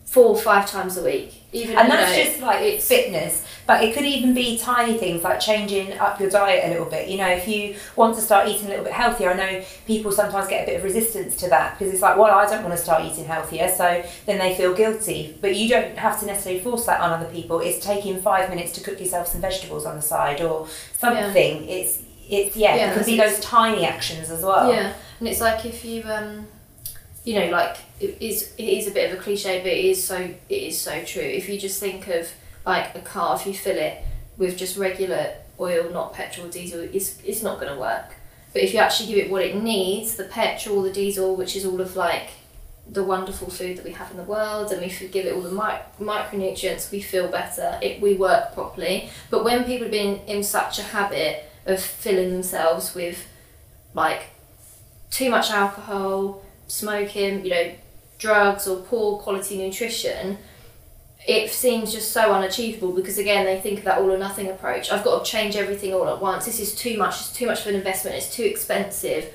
four 0.10 0.26
or 0.26 0.38
five 0.38 0.68
times 0.68 0.98
a 0.98 1.04
week. 1.04 1.36
Even 1.52 1.78
And 1.78 1.90
that's 1.90 2.18
know, 2.18 2.24
just 2.24 2.42
like 2.42 2.62
it's 2.62 2.88
fitness, 2.88 3.46
but 3.68 3.84
it 3.84 3.94
could 3.94 4.06
even 4.06 4.34
be 4.34 4.58
tiny 4.58 4.98
things 4.98 5.24
like 5.24 5.40
changing 5.40 5.98
up 6.00 6.20
your 6.20 6.32
diet 6.32 6.66
a 6.66 6.70
little 6.70 6.88
bit. 6.88 7.08
You 7.10 7.18
know, 7.18 7.28
if 7.28 7.48
you 7.48 7.76
want 7.96 8.16
to 8.16 8.22
start 8.22 8.48
eating 8.48 8.66
a 8.66 8.70
little 8.70 8.86
bit 8.86 8.94
healthier, 8.94 9.32
I 9.32 9.34
know 9.36 9.66
people 9.86 10.12
sometimes 10.12 10.48
get 10.48 10.64
a 10.64 10.66
bit 10.66 10.78
of 10.78 10.84
resistance 10.84 11.36
to 11.38 11.50
that 11.50 11.78
because 11.78 11.94
it's 11.94 12.02
like, 12.02 12.18
well, 12.18 12.36
I 12.38 12.50
don't 12.50 12.64
want 12.64 12.76
to 12.76 12.82
start 12.82 13.04
eating 13.04 13.26
healthier, 13.26 13.70
so 13.70 14.04
then 14.26 14.40
they 14.40 14.56
feel 14.56 14.74
guilty. 14.74 15.38
But 15.42 15.56
you 15.56 15.70
don't 15.70 15.96
have 15.96 16.20
to 16.22 16.26
necessarily 16.26 16.62
force 16.62 16.88
that 16.88 17.02
on 17.02 17.12
other 17.12 17.32
people. 17.32 17.60
It's 17.60 17.84
taking 17.84 18.20
five 18.20 18.50
minutes 18.50 18.72
to 18.74 18.82
cook 18.82 19.00
yourself 19.00 19.28
some 19.28 19.42
vegetables 19.42 19.86
on 19.86 19.96
the 19.96 20.02
side 20.02 20.42
or 20.42 20.68
something. 20.98 21.70
It's 21.70 22.02
it's 22.28 22.56
yeah, 22.56 22.76
Yeah, 22.76 22.92
it 22.92 22.98
could 22.98 23.06
be 23.06 23.18
those 23.18 23.40
tiny 23.40 23.86
actions 23.86 24.32
as 24.32 24.44
well. 24.44 24.72
Yeah, 24.72 24.94
and 25.20 25.28
it's 25.28 25.42
like 25.42 25.66
if 25.66 25.86
you 25.86 26.04
um, 26.04 26.48
you 27.24 27.40
know, 27.40 27.50
like 27.50 27.78
it 28.00 28.18
is 28.22 28.54
it 28.58 28.64
is 28.64 28.88
a 28.88 28.92
bit 28.92 29.12
of 29.12 29.20
a 29.20 29.22
cliche, 29.22 29.60
but 29.60 29.72
it 29.72 29.86
is 29.86 30.06
so 30.06 30.18
it 30.18 30.40
is 30.50 30.80
so 30.80 31.04
true. 31.04 31.24
If 31.24 31.50
you 31.50 31.60
just 31.60 31.80
think 31.80 32.08
of 32.08 32.30
like 32.66 32.96
a 32.96 33.02
car, 33.02 33.36
if 33.36 33.46
you 33.46 33.54
fill 33.54 33.78
it 33.78 34.04
with 34.38 34.58
just 34.58 34.78
regular 34.78 35.34
oil, 35.60 35.90
not 35.92 36.14
petrol, 36.14 36.48
diesel, 36.48 36.82
it's 36.82 37.22
it's 37.24 37.44
not 37.44 37.60
going 37.60 37.74
to 37.74 37.80
work. 37.80 38.16
But 38.54 38.64
if 38.64 38.74
you 38.74 38.80
actually 38.80 39.08
give 39.08 39.26
it 39.26 39.32
what 39.32 39.44
it 39.44 39.62
needs, 39.62 40.16
the 40.16 40.24
petrol, 40.24 40.82
the 40.82 40.92
diesel, 40.92 41.36
which 41.36 41.56
is 41.56 41.66
all 41.66 41.80
of 41.82 41.96
like 41.96 42.30
the 42.92 43.04
wonderful 43.04 43.50
food 43.52 43.78
that 43.78 43.86
we 43.86 43.92
have 43.92 44.10
in 44.10 44.18
the 44.18 44.24
world, 44.24 44.72
and 44.72 44.84
if 44.84 45.00
we 45.02 45.08
give 45.08 45.26
it 45.26 45.34
all 45.34 45.42
the 45.42 45.52
mi- 45.52 46.06
micronutrients, 46.06 46.92
we 46.92 47.02
feel 47.02 47.28
better. 47.28 47.78
It 47.82 48.02
we 48.02 48.16
work 48.16 48.54
properly. 48.54 49.10
But 49.30 49.44
when 49.44 49.64
people 49.66 49.84
have 49.84 49.92
been 49.92 50.20
in 50.26 50.44
such 50.44 50.80
a 50.80 50.84
habit 50.84 51.46
of 51.66 51.82
filling 51.82 52.32
themselves 52.32 52.96
with 52.96 53.28
like 53.94 54.28
too 55.12 55.30
much 55.30 55.52
alcohol, 55.52 56.44
smoking, 56.68 57.44
you 57.44 57.52
know, 57.52 57.72
drugs 58.20 58.68
or 58.68 58.78
poor 58.82 59.18
quality 59.18 59.58
nutrition, 59.58 60.38
it 61.28 61.50
seems 61.50 61.92
just 61.92 62.12
so 62.12 62.32
unachievable 62.32 62.92
because 62.92 63.18
again 63.18 63.46
they 63.46 63.60
think 63.60 63.80
of 63.80 63.86
that 63.86 64.00
all 64.00 64.12
or 64.12 64.18
nothing 64.18 64.50
approach. 64.50 64.92
I've 64.92 65.04
got 65.04 65.26
to 65.26 65.32
change 65.32 65.56
everything 65.56 65.94
all 65.94 66.08
at 66.08 66.22
once. 66.22 66.46
This 66.46 66.60
is 66.60 66.76
too 66.76 66.98
much. 66.98 67.16
It's 67.16 67.34
too 67.34 67.48
much 67.48 67.62
of 67.62 67.68
an 67.68 67.76
investment. 67.76 68.18
It's 68.18 68.34
too 68.34 68.44
expensive. 68.44 69.34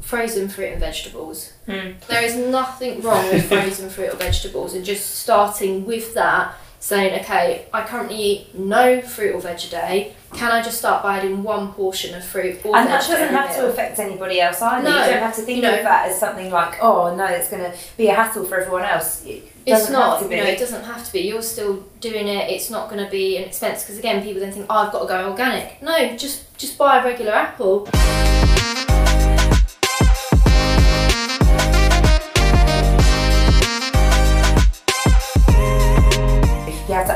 Frozen 0.00 0.48
fruit 0.48 0.72
and 0.72 0.80
vegetables. 0.80 1.52
Hmm. 1.66 1.92
There 2.08 2.22
is 2.22 2.34
nothing 2.36 3.02
wrong 3.02 3.24
with 3.30 3.46
frozen 3.48 3.90
fruit 3.90 4.14
or 4.14 4.16
vegetables, 4.16 4.74
and 4.74 4.84
just 4.84 5.16
starting 5.16 5.84
with 5.84 6.14
that 6.14 6.54
saying, 6.80 7.20
okay, 7.20 7.66
I 7.72 7.82
currently 7.86 8.16
eat 8.16 8.54
no 8.54 9.00
fruit 9.02 9.34
or 9.34 9.40
veg 9.40 9.60
a 9.64 9.68
day. 9.68 10.14
Can 10.34 10.50
I 10.50 10.62
just 10.62 10.78
start 10.78 11.02
by 11.02 11.18
adding 11.18 11.42
one 11.42 11.72
portion 11.74 12.14
of 12.14 12.24
fruit 12.24 12.64
or 12.64 12.74
And 12.76 12.88
veg 12.88 13.00
that 13.00 13.06
doesn't 13.06 13.28
have 13.34 13.54
to 13.56 13.66
affect 13.68 13.98
anybody 13.98 14.40
else 14.40 14.62
either. 14.62 14.88
No, 14.88 15.04
you 15.04 15.10
don't 15.10 15.22
have 15.22 15.36
to 15.36 15.42
think 15.42 15.56
you 15.56 15.62
know- 15.62 15.76
of 15.76 15.82
that 15.82 16.08
as 16.08 16.18
something 16.18 16.50
like, 16.50 16.82
oh 16.82 17.14
no, 17.14 17.26
it's 17.26 17.50
going 17.50 17.70
to 17.70 17.76
be 17.96 18.08
a 18.08 18.14
hassle 18.14 18.44
for 18.44 18.58
everyone 18.60 18.84
else. 18.84 19.24
It 19.26 19.42
It's 19.66 19.80
doesn't 19.88 19.94
have 19.94 20.22
to 20.22 20.28
be. 20.28 20.36
you 20.36 20.42
know, 20.42 20.48
it 20.48 20.58
doesn't 20.58 20.84
have 20.84 21.04
to 21.04 21.12
be. 21.12 21.20
You're 21.20 21.42
still 21.42 21.84
doing 22.00 22.26
it. 22.28 22.48
It's 22.50 22.70
not 22.70 22.88
going 22.88 23.04
to 23.04 23.10
be 23.10 23.36
an 23.36 23.44
expense 23.44 23.82
because 23.82 23.98
again, 23.98 24.22
people 24.22 24.40
then 24.40 24.52
think, 24.52 24.66
oh, 24.70 24.76
I've 24.86 24.92
got 24.92 25.02
to 25.02 25.06
go 25.06 25.30
organic. 25.30 25.82
No, 25.82 26.16
just 26.16 26.56
just 26.56 26.78
buy 26.78 27.00
a 27.00 27.04
regular 27.04 27.32
apple. 27.32 27.86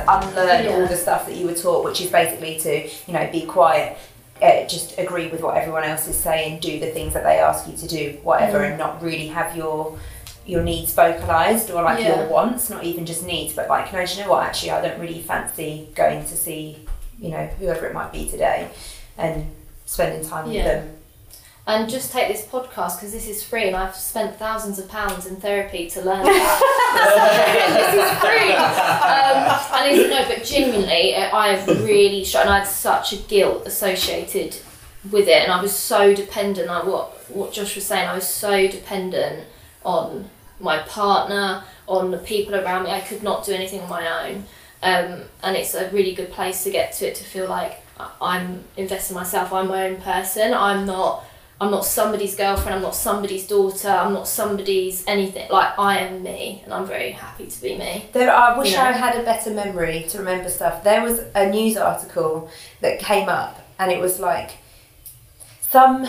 Unlearn 0.09 0.65
Yeah. 0.65 0.71
all 0.77 0.87
the 0.87 0.97
stuff 0.97 1.27
that 1.27 1.35
you 1.35 1.47
were 1.47 1.55
taught, 1.55 1.85
which 1.85 2.01
is 2.01 2.11
basically 2.11 2.59
to, 2.61 2.89
you 3.07 3.13
know, 3.13 3.29
be 3.33 3.43
quiet, 3.43 3.97
uh, 4.43 4.65
just 4.67 4.99
agree 4.99 5.29
with 5.29 5.41
what 5.41 5.57
everyone 5.57 5.85
else 5.85 6.07
is 6.09 6.17
saying, 6.17 6.59
do 6.61 6.79
the 6.81 6.87
things 6.91 7.15
that 7.15 7.23
they 7.25 7.39
ask 7.39 7.67
you 7.69 7.77
to 7.77 7.87
do, 7.87 8.19
whatever, 8.23 8.61
Mm. 8.61 8.69
and 8.71 8.79
not 8.79 9.03
really 9.03 9.29
have 9.29 9.57
your 9.57 9.97
your 10.47 10.63
needs 10.63 10.93
vocalized 10.93 11.71
or 11.71 11.81
like 11.83 12.01
Yeah. 12.01 12.21
your 12.21 12.29
wants, 12.29 12.69
not 12.69 12.85
even 12.85 13.07
just 13.07 13.25
needs, 13.25 13.55
but 13.55 13.67
like, 13.67 13.91
no, 13.95 14.05
do 14.05 14.13
you 14.15 14.25
know 14.25 14.31
what? 14.31 14.43
Actually, 14.45 14.73
I 14.73 14.83
don't 14.83 14.99
really 15.01 15.21
fancy 15.23 15.89
going 15.95 16.23
to 16.27 16.37
see, 16.37 16.85
you 17.19 17.31
know, 17.31 17.49
whoever 17.59 17.87
it 17.87 17.95
might 17.95 18.13
be 18.13 18.29
today, 18.29 18.67
and 19.17 19.47
spending 19.87 20.23
time 20.29 20.51
Yeah. 20.53 20.63
with 20.65 20.73
them. 20.73 20.94
And 21.67 21.89
just 21.89 22.13
take 22.13 22.29
this 22.29 22.45
podcast 22.45 22.97
because 22.97 23.13
this 23.13 23.27
is 23.27 23.43
free, 23.43 23.69
and 23.69 23.77
I've 23.77 23.97
spent 23.97 24.39
thousands 24.39 24.79
of 24.79 24.87
pounds 24.87 25.25
in 25.25 25.37
therapy 25.37 25.89
to 25.91 26.03
learn 26.03 26.23
that. 26.25 26.61
this 27.75 27.95
is 28.05 28.19
free. 28.21 28.53
Um, 28.53 29.55
and 29.83 30.11
no, 30.11 30.29
but 30.29 30.45
genuinely, 30.45 31.15
uh, 31.15 31.35
I 31.35 31.55
have 31.55 31.67
really 31.67 32.23
and 32.37 32.51
I 32.51 32.59
had 32.59 32.69
such 32.69 33.15
a 33.15 33.17
guilt 33.17 33.67
associated 33.67 34.57
with 35.11 35.27
it, 35.27 35.43
and 35.43 35.51
I 35.51 35.63
was 35.63 35.75
so 35.75 36.15
dependent 36.15 36.69
on 36.69 36.87
what 36.87 37.31
what 37.31 37.53
Josh 37.55 37.77
was 37.77 37.87
saying. 37.87 38.09
I 38.09 38.15
was 38.15 38.29
so 38.29 38.69
dependent 38.69 39.45
on 39.87 40.29
my 40.61 40.81
partner, 40.81 41.65
on 41.89 42.11
the 42.11 42.19
people 42.19 42.55
around 42.55 42.85
me. 42.85 42.91
I 42.91 43.01
could 43.01 43.23
not 43.23 43.47
do 43.47 43.53
anything 43.53 43.81
on 43.81 43.89
my 43.89 44.29
own, 44.29 44.45
um, 44.83 45.23
and 45.43 45.57
it's 45.57 45.75
a 45.75 45.89
really 45.91 46.15
good 46.15 46.31
place 46.31 46.63
to 46.65 46.71
get 46.71 46.93
to 46.95 47.07
it 47.07 47.15
to 47.15 47.25
feel 47.25 47.49
like 47.49 47.81
I'm 48.21 48.65
investing 48.77 49.17
myself. 49.17 49.51
I'm 49.51 49.69
my 49.69 49.89
own 49.89 49.97
person. 50.03 50.53
I'm 50.53 50.85
not. 50.85 51.25
I'm 51.61 51.71
not 51.71 51.85
somebody's 51.85 52.35
girlfriend. 52.35 52.75
I'm 52.75 52.83
not 52.83 52.97
somebody's 52.97 53.47
daughter. 53.47 53.89
I'm 53.89 54.13
not 54.13 54.27
somebody's 54.27 55.05
anything. 55.07 55.49
Like 55.51 55.79
I 55.79 55.99
am 55.99 56.23
me, 56.23 56.63
and 56.65 56.75
I'm 56.75 56.87
very 56.87 57.13
happy 57.13 57.47
to 57.47 57.63
be 57.63 57.77
me. 57.77 58.09
There, 58.13 58.31
I 58.31 58.59
wish 58.59 58.73
You 58.73 58.79
know? 58.79 58.85
I 58.85 58.93
had 58.93 59.17
a 59.17 59.25
better 59.25 59.51
memory 59.51 60.05
to 60.09 60.19
remember 60.19 60.51
stuff. 60.51 60.83
There 60.83 61.03
was 61.03 61.21
a 61.35 61.49
news 61.49 61.77
article 61.77 62.51
that 62.81 62.99
came 62.99 63.29
up, 63.29 63.65
and 63.79 63.93
it 63.93 64.01
was 64.01 64.19
like 64.19 64.59
some 65.61 66.07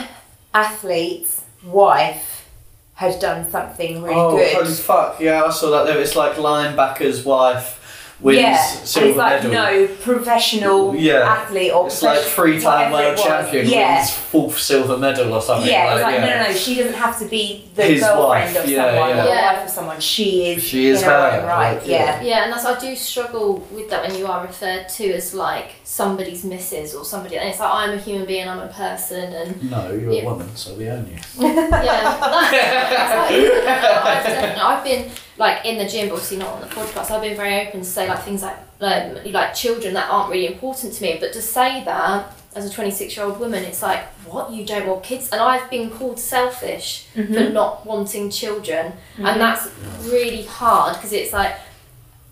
athlete's 0.54 1.44
wife 1.64 2.50
had 2.96 3.20
done 3.20 3.50
something 3.50 4.02
really 4.02 4.16
oh, 4.16 4.38
good. 4.38 4.54
holy 4.56 4.74
fuck! 4.74 5.20
Yeah, 5.20 5.44
I 5.44 5.52
saw 5.52 5.70
that. 5.72 5.86
There, 5.86 6.02
it's 6.02 6.16
like 6.16 6.38
linebacker's 6.38 7.24
wife 7.24 7.82
wins 8.22 8.40
yeah, 8.40 8.56
silver 8.58 9.08
it's 9.10 9.18
like 9.18 9.44
medal. 9.44 9.52
no 9.52 9.88
professional 10.02 10.96
Yeah. 10.96 11.28
athlete 11.38 11.74
or 11.74 11.88
It's 11.88 12.02
like 12.02 12.20
three-time 12.20 12.92
world 12.92 13.18
champion 13.18 13.68
Yeah, 13.68 13.98
wins 13.98 14.12
fourth 14.12 14.58
silver 14.60 14.98
medal 14.98 15.34
or 15.34 15.42
something. 15.42 15.70
yeah. 15.70 15.96
It's 15.96 16.04
like, 16.04 16.20
like 16.22 16.30
yeah. 16.30 16.38
no, 16.38 16.44
no, 16.44 16.50
no. 16.52 16.56
She 16.58 16.76
doesn't 16.76 16.94
have 16.94 17.20
to 17.20 17.26
be 17.26 17.66
the 17.76 17.84
His 17.84 18.02
girlfriend 18.02 18.56
wife, 18.56 18.64
of 18.64 18.70
yeah, 18.70 18.86
someone 18.86 19.10
yeah. 19.10 19.22
or 19.22 19.26
the 19.26 19.30
wife 19.32 19.64
of 19.66 19.70
someone. 19.70 20.00
She 20.00 20.52
is. 20.54 20.64
She 20.64 20.86
is 20.88 21.02
her, 21.04 21.32
her, 21.42 21.48
right. 21.48 21.74
like, 21.78 21.88
yeah. 21.88 22.22
Yeah, 22.22 22.44
and 22.46 22.54
that's 22.54 22.66
I 22.66 22.80
do 22.80 22.96
struggle 22.96 23.68
with 23.72 23.90
that 23.90 24.08
when 24.08 24.18
you 24.18 24.28
are 24.28 24.46
referred 24.46 24.88
to 24.90 25.12
as 25.14 25.34
like 25.34 25.72
somebody's 25.84 26.46
missus 26.46 26.94
or 26.96 27.04
somebody. 27.04 27.36
And 27.38 27.50
it's 27.50 27.60
like 27.60 27.72
I'm 27.74 27.92
a 27.92 27.98
human 27.98 28.26
being. 28.26 28.48
I'm 28.48 28.60
a 28.60 28.68
person, 28.68 29.34
and 29.34 29.70
No, 29.70 29.92
you're 29.92 30.12
Yeah. 30.14 30.22
a 30.22 30.26
woman, 30.26 30.56
so 30.56 30.74
we 30.76 30.88
own 30.90 31.06
you. 31.08 31.18
yeah, 31.40 31.68
that, 31.70 32.22
like, 32.32 33.66
I've, 34.06 34.58
I've 34.78 34.84
been 34.84 35.10
like 35.38 35.66
in 35.66 35.78
the 35.78 35.86
gym, 35.86 36.08
but 36.10 36.14
obviously 36.16 36.38
not 36.38 36.50
on 36.50 36.62
the 36.62 36.68
podcast. 36.68 37.12
I've 37.12 37.22
been 37.22 37.36
very 37.36 37.68
open 37.68 37.82
to 37.82 37.86
say 37.86 38.08
like 38.08 38.24
things 38.24 38.42
like 38.42 38.58
um, 38.82 39.18
like 39.32 39.54
children 39.54 39.94
that 39.94 40.10
aren't 40.10 40.32
really 40.32 40.48
important 40.48 40.94
to 40.94 41.04
me, 41.04 41.18
but 41.20 41.34
to 41.34 41.42
say 41.42 41.84
that 41.86 42.32
as 42.56 42.66
a 42.66 42.70
26 42.74 43.16
year 43.18 43.26
old 43.26 43.40
woman, 43.40 43.64
it's 43.66 43.82
like 43.82 44.04
what 44.26 44.52
you 44.52 44.66
don't 44.66 44.88
want 44.88 45.04
kids, 45.04 45.30
and 45.30 45.42
I've 45.42 45.70
been 45.70 45.90
called 45.90 46.20
selfish 46.20 47.08
Mm-hmm. 47.16 47.34
for 47.34 47.50
not 47.50 47.86
wanting 47.86 48.30
children, 48.30 48.94
and 49.18 49.40
that's 49.42 49.70
really 50.04 50.44
hard 50.44 50.96
because 50.96 51.14
it's 51.14 51.34
like. 51.34 51.56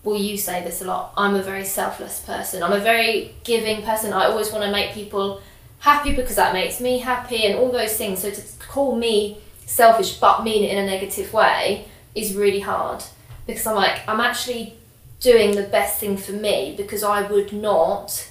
Well, 0.02 0.20
you 0.20 0.36
say 0.36 0.62
this 0.62 0.82
a 0.82 0.84
lot. 0.84 1.14
I'm 1.16 1.34
a 1.34 1.42
very 1.42 1.64
selfless 1.64 2.20
person. 2.20 2.62
I'm 2.62 2.74
a 2.74 2.78
very 2.78 3.34
giving 3.42 3.80
person. 3.80 4.12
I 4.12 4.26
always 4.26 4.52
want 4.52 4.62
to 4.64 4.70
make 4.70 4.92
people 4.92 5.40
happy 5.78 6.14
because 6.14 6.36
that 6.36 6.52
makes 6.52 6.78
me 6.78 6.98
happy 6.98 7.46
and 7.46 7.54
all 7.58 7.72
those 7.72 7.96
things. 7.96 8.20
So 8.20 8.30
to 8.30 8.42
call 8.68 8.96
me 8.96 9.38
selfish 9.64 10.18
but 10.18 10.44
mean 10.44 10.62
it 10.62 10.72
in 10.72 10.76
a 10.76 10.84
negative 10.86 11.32
way 11.32 11.88
is 12.14 12.34
really 12.34 12.60
hard 12.60 13.02
because 13.46 13.66
I'm 13.66 13.76
like, 13.76 14.06
I'm 14.08 14.20
actually 14.20 14.74
doing 15.20 15.54
the 15.56 15.62
best 15.62 15.98
thing 15.98 16.16
for 16.16 16.32
me 16.32 16.74
because 16.76 17.02
I 17.02 17.22
would 17.30 17.52
not. 17.52 18.30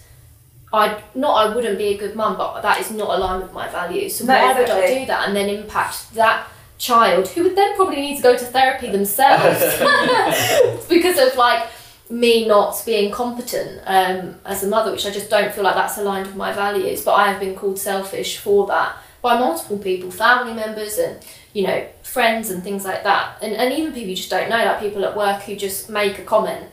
I 0.71 1.03
not 1.13 1.33
I 1.35 1.55
wouldn't 1.55 1.77
be 1.77 1.89
a 1.89 1.97
good 1.97 2.15
mum, 2.15 2.35
but 2.35 2.61
that 2.61 2.79
is 2.79 2.89
not 2.89 3.15
aligned 3.15 3.43
with 3.43 3.53
my 3.53 3.67
values. 3.67 4.15
So 4.15 4.25
No, 4.25 4.33
why 4.33 4.59
would 4.59 4.69
I 4.69 4.87
do 4.87 5.05
that 5.05 5.27
and 5.27 5.35
then 5.35 5.49
impact 5.49 6.15
that 6.15 6.47
child 6.79 7.27
who 7.29 7.43
would 7.43 7.55
then 7.55 7.75
probably 7.75 7.97
need 7.97 8.17
to 8.17 8.23
go 8.23 8.35
to 8.35 8.43
therapy 8.45 8.89
themselves 8.89 9.59
because 10.89 11.19
of 11.19 11.37
like 11.37 11.69
me 12.09 12.47
not 12.47 12.81
being 12.85 13.11
competent 13.11 13.81
um, 13.85 14.35
as 14.45 14.63
a 14.63 14.67
mother, 14.67 14.91
which 14.91 15.05
I 15.05 15.11
just 15.11 15.29
don't 15.29 15.53
feel 15.53 15.63
like 15.63 15.75
that's 15.75 15.97
aligned 15.97 16.27
with 16.27 16.35
my 16.35 16.51
values. 16.53 17.03
But 17.03 17.13
I 17.13 17.31
have 17.31 17.39
been 17.39 17.55
called 17.55 17.79
selfish 17.79 18.37
for 18.37 18.65
that 18.67 18.97
by 19.21 19.39
multiple 19.39 19.77
people, 19.77 20.11
family 20.11 20.53
members, 20.53 20.97
and 20.97 21.23
you 21.53 21.67
know 21.67 21.85
friends 22.01 22.49
and 22.49 22.63
things 22.63 22.83
like 22.85 23.03
that, 23.03 23.37
and 23.41 23.53
and 23.53 23.73
even 23.73 23.93
people 23.93 24.09
you 24.09 24.15
just 24.15 24.29
don't 24.29 24.49
know, 24.49 24.57
like 24.57 24.79
people 24.79 25.05
at 25.05 25.15
work 25.15 25.43
who 25.43 25.55
just 25.55 25.89
make 25.89 26.19
a 26.19 26.23
comment, 26.23 26.65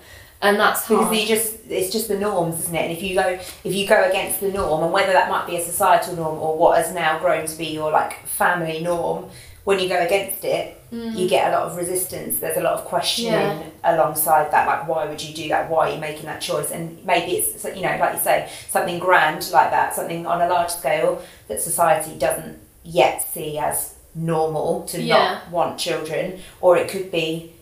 and 0.42 0.58
that's 0.58 0.84
hard. 0.86 1.10
because 1.10 1.20
you 1.20 1.26
just 1.26 1.58
it's 1.68 1.92
just 1.92 2.08
the 2.08 2.18
norms 2.18 2.60
isn't 2.60 2.74
it? 2.74 2.82
And 2.82 2.92
if 2.92 3.02
you 3.02 3.14
go 3.14 3.28
if 3.64 3.74
you 3.74 3.86
go 3.86 4.02
against 4.08 4.40
the 4.40 4.50
norm 4.50 4.82
and 4.82 4.92
whether 4.92 5.12
that 5.12 5.30
might 5.30 5.46
be 5.46 5.56
a 5.56 5.62
societal 5.62 6.16
norm 6.16 6.38
or 6.38 6.56
what 6.56 6.78
has 6.78 6.94
now 6.94 7.18
grown 7.18 7.46
to 7.46 7.58
be 7.58 7.66
your 7.66 7.90
like 7.92 8.26
family 8.26 8.80
norm 8.80 9.28
when 9.64 9.78
you 9.78 9.88
go 9.88 10.00
against 10.00 10.42
it 10.42 10.82
mm. 10.90 11.14
you 11.16 11.28
get 11.28 11.52
a 11.52 11.56
lot 11.56 11.66
of 11.70 11.76
resistance. 11.76 12.38
There's 12.38 12.56
a 12.56 12.62
lot 12.62 12.72
of 12.74 12.86
questioning 12.86 13.32
Yeah. 13.32 13.62
alongside 13.84 14.50
that 14.50 14.66
like 14.66 14.88
why 14.88 15.04
would 15.06 15.22
you 15.22 15.34
do 15.34 15.48
that? 15.50 15.68
Why 15.70 15.90
are 15.90 15.94
you 15.94 16.00
making 16.00 16.24
that 16.24 16.40
choice? 16.40 16.70
And 16.70 17.04
maybe 17.04 17.32
it's 17.32 17.62
you 17.64 17.82
know 17.82 17.96
like 18.00 18.14
you 18.14 18.20
say 18.20 18.48
something 18.70 18.98
grand 18.98 19.50
like 19.52 19.70
that 19.70 19.94
something 19.94 20.26
on 20.26 20.40
a 20.40 20.48
large 20.48 20.70
scale 20.70 21.22
that 21.48 21.60
society 21.60 22.18
doesn't 22.18 22.58
yet 22.82 23.22
see 23.22 23.58
as 23.58 23.96
normal 24.14 24.82
to 24.84 25.00
Yeah. 25.02 25.16
not 25.34 25.50
want 25.50 25.78
children 25.78 26.40
or 26.60 26.76
it 26.76 26.88
could 26.88 27.10
be 27.12 27.52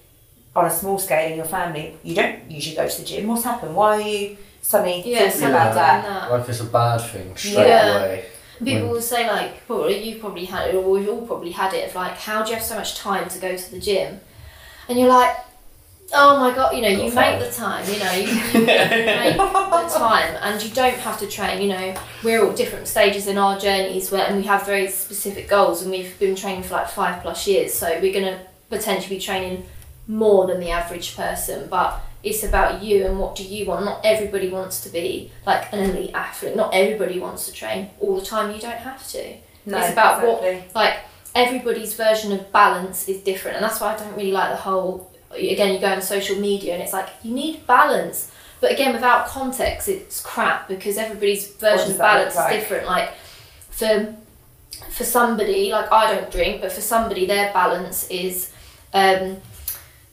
on 0.57 0.65
a 0.65 0.71
small 0.71 0.99
scale 0.99 1.31
in 1.31 1.37
your 1.37 1.45
family, 1.47 1.97
you 2.03 2.15
don't 2.15 2.51
usually 2.51 2.75
go 2.77 2.89
to 2.89 2.99
the 3.01 3.07
gym. 3.07 3.29
What's 3.29 3.45
happened? 3.45 3.77
Why 3.77 3.97
are 3.97 4.01
you 4.01 4.37
suddenly 4.63 5.03
Yeah, 5.05 5.19
thinking 5.21 5.31
something 5.41 5.49
about 5.51 5.67
like 5.67 5.75
that? 5.75 6.03
that. 6.05 6.31
Like 6.33 6.49
it's 6.49 6.61
a 6.61 6.65
bad 6.65 6.99
thing 7.01 7.37
straight 7.37 7.69
Yeah. 7.69 7.97
away. 7.97 8.25
People 8.65 8.89
will 8.89 9.01
say 9.01 9.29
like, 9.29 9.65
probably 9.67 10.03
you 10.03 10.19
probably 10.19 10.45
had 10.47 10.69
it, 10.71 10.75
or 10.75 10.83
we've 10.91 11.09
all 11.09 11.23
probably 11.23 11.53
had 11.53 11.73
it 11.75 11.89
of 11.89 11.95
like, 11.95 12.17
how 12.19 12.43
do 12.43 12.51
you 12.51 12.57
have 12.57 12.65
so 12.65 12.75
much 12.75 12.97
time 12.99 13.29
to 13.29 13.39
go 13.39 13.57
to 13.57 13.71
the 13.71 13.79
gym? 13.79 14.21
And 14.89 14.99
you're 14.99 15.09
like, 15.09 15.37
oh 16.14 16.38
my 16.40 16.55
god, 16.55 16.75
you 16.75 16.83
know, 16.83 16.88
you 16.88 17.12
make 17.12 17.38
the 17.40 17.51
time, 17.51 17.85
you 17.90 17.99
know, 17.99 18.12
you, 18.12 18.27
you 18.29 18.66
make 18.66 19.37
the 19.37 19.94
time, 19.94 20.37
and 20.42 20.62
you 20.62 20.71
don't 20.71 20.94
have 20.94 21.18
to 21.21 21.27
train. 21.27 21.61
You 21.62 21.68
know, 21.68 21.94
we're 22.25 22.44
all 22.44 22.53
different 22.53 22.88
stages 22.88 23.27
in 23.27 23.38
our 23.38 23.59
journeys, 23.59 24.11
where 24.11 24.27
and 24.27 24.37
we 24.37 24.42
have 24.44 24.64
very 24.66 24.88
specific 24.88 25.49
goals, 25.49 25.83
and 25.83 25.90
we've 25.90 26.18
been 26.18 26.35
training 26.35 26.62
for 26.64 26.75
like 26.75 26.88
five 26.88 27.23
plus 27.23 27.47
years, 27.47 27.75
so 27.75 27.99
we're 28.01 28.12
gonna 28.12 28.40
potentially 28.71 29.16
be 29.16 29.21
training 29.23 29.66
more 30.07 30.47
than 30.47 30.61
the 30.61 30.71
average 30.71 31.16
person, 31.16 31.68
but. 31.68 32.01
It's 32.21 32.42
about 32.42 32.83
you 32.83 33.07
and 33.07 33.21
what 33.21 33.37
do 33.37 33.44
you 33.44 33.64
want. 33.66 33.85
Not 33.85 34.01
everybody 34.05 34.49
wants 34.49 34.81
to 34.83 34.88
be 34.88 35.31
like 35.47 35.73
an 35.73 35.79
elite 35.79 36.11
athlete. 36.12 36.57
Not 36.57 36.75
everybody 36.75 37.21
wants 37.21 37.47
to 37.47 37.53
train 37.53 37.90
all 38.01 38.18
the 38.18 38.27
time. 38.27 38.53
You 38.53 38.61
don't 38.61 38.73
have 38.73 39.07
to 39.12 39.35
No, 39.64 39.79
It's 39.79 39.92
about 39.92 40.27
what- 40.27 40.42
like 40.75 40.97
everybody's 41.37 41.94
version 41.94 42.33
of 42.33 42.51
balance 42.51 43.09
is 43.09 43.21
different 43.23 43.59
and 43.59 43.64
that's 43.64 43.81
why 43.81 43.94
I 43.94 43.97
don't 43.97 44.16
really 44.16 44.33
like 44.33 44.51
the 44.51 44.57
whole 44.57 45.08
again 45.31 45.75
you 45.75 45.81
go 45.81 45.88
on 45.88 46.03
social 46.03 46.37
media 46.38 46.75
and 46.75 46.83
it's 46.83 46.93
like 46.93 47.09
you 47.23 47.33
need 47.33 47.67
balance. 47.67 48.31
But 48.61 48.73
again 48.73 48.93
without 48.93 49.27
context 49.29 49.88
it's 49.88 50.21
crap 50.21 50.69
because 50.69 50.97
everybody's 50.99 51.49
version 51.55 51.93
of 51.93 51.99
balance 51.99 52.35
like? 52.35 52.55
is 52.55 52.61
different. 52.61 52.87
Like 52.87 53.11
for 53.71 54.14
for 54.91 55.05
somebody 55.05 55.71
like 55.71 55.91
I 55.93 56.14
don't 56.14 56.31
drink 56.31 56.61
but 56.61 56.73
for 56.73 56.81
somebody 56.81 57.27
their 57.27 57.53
balance 57.53 58.09
is 58.11 58.53
um 58.95 59.38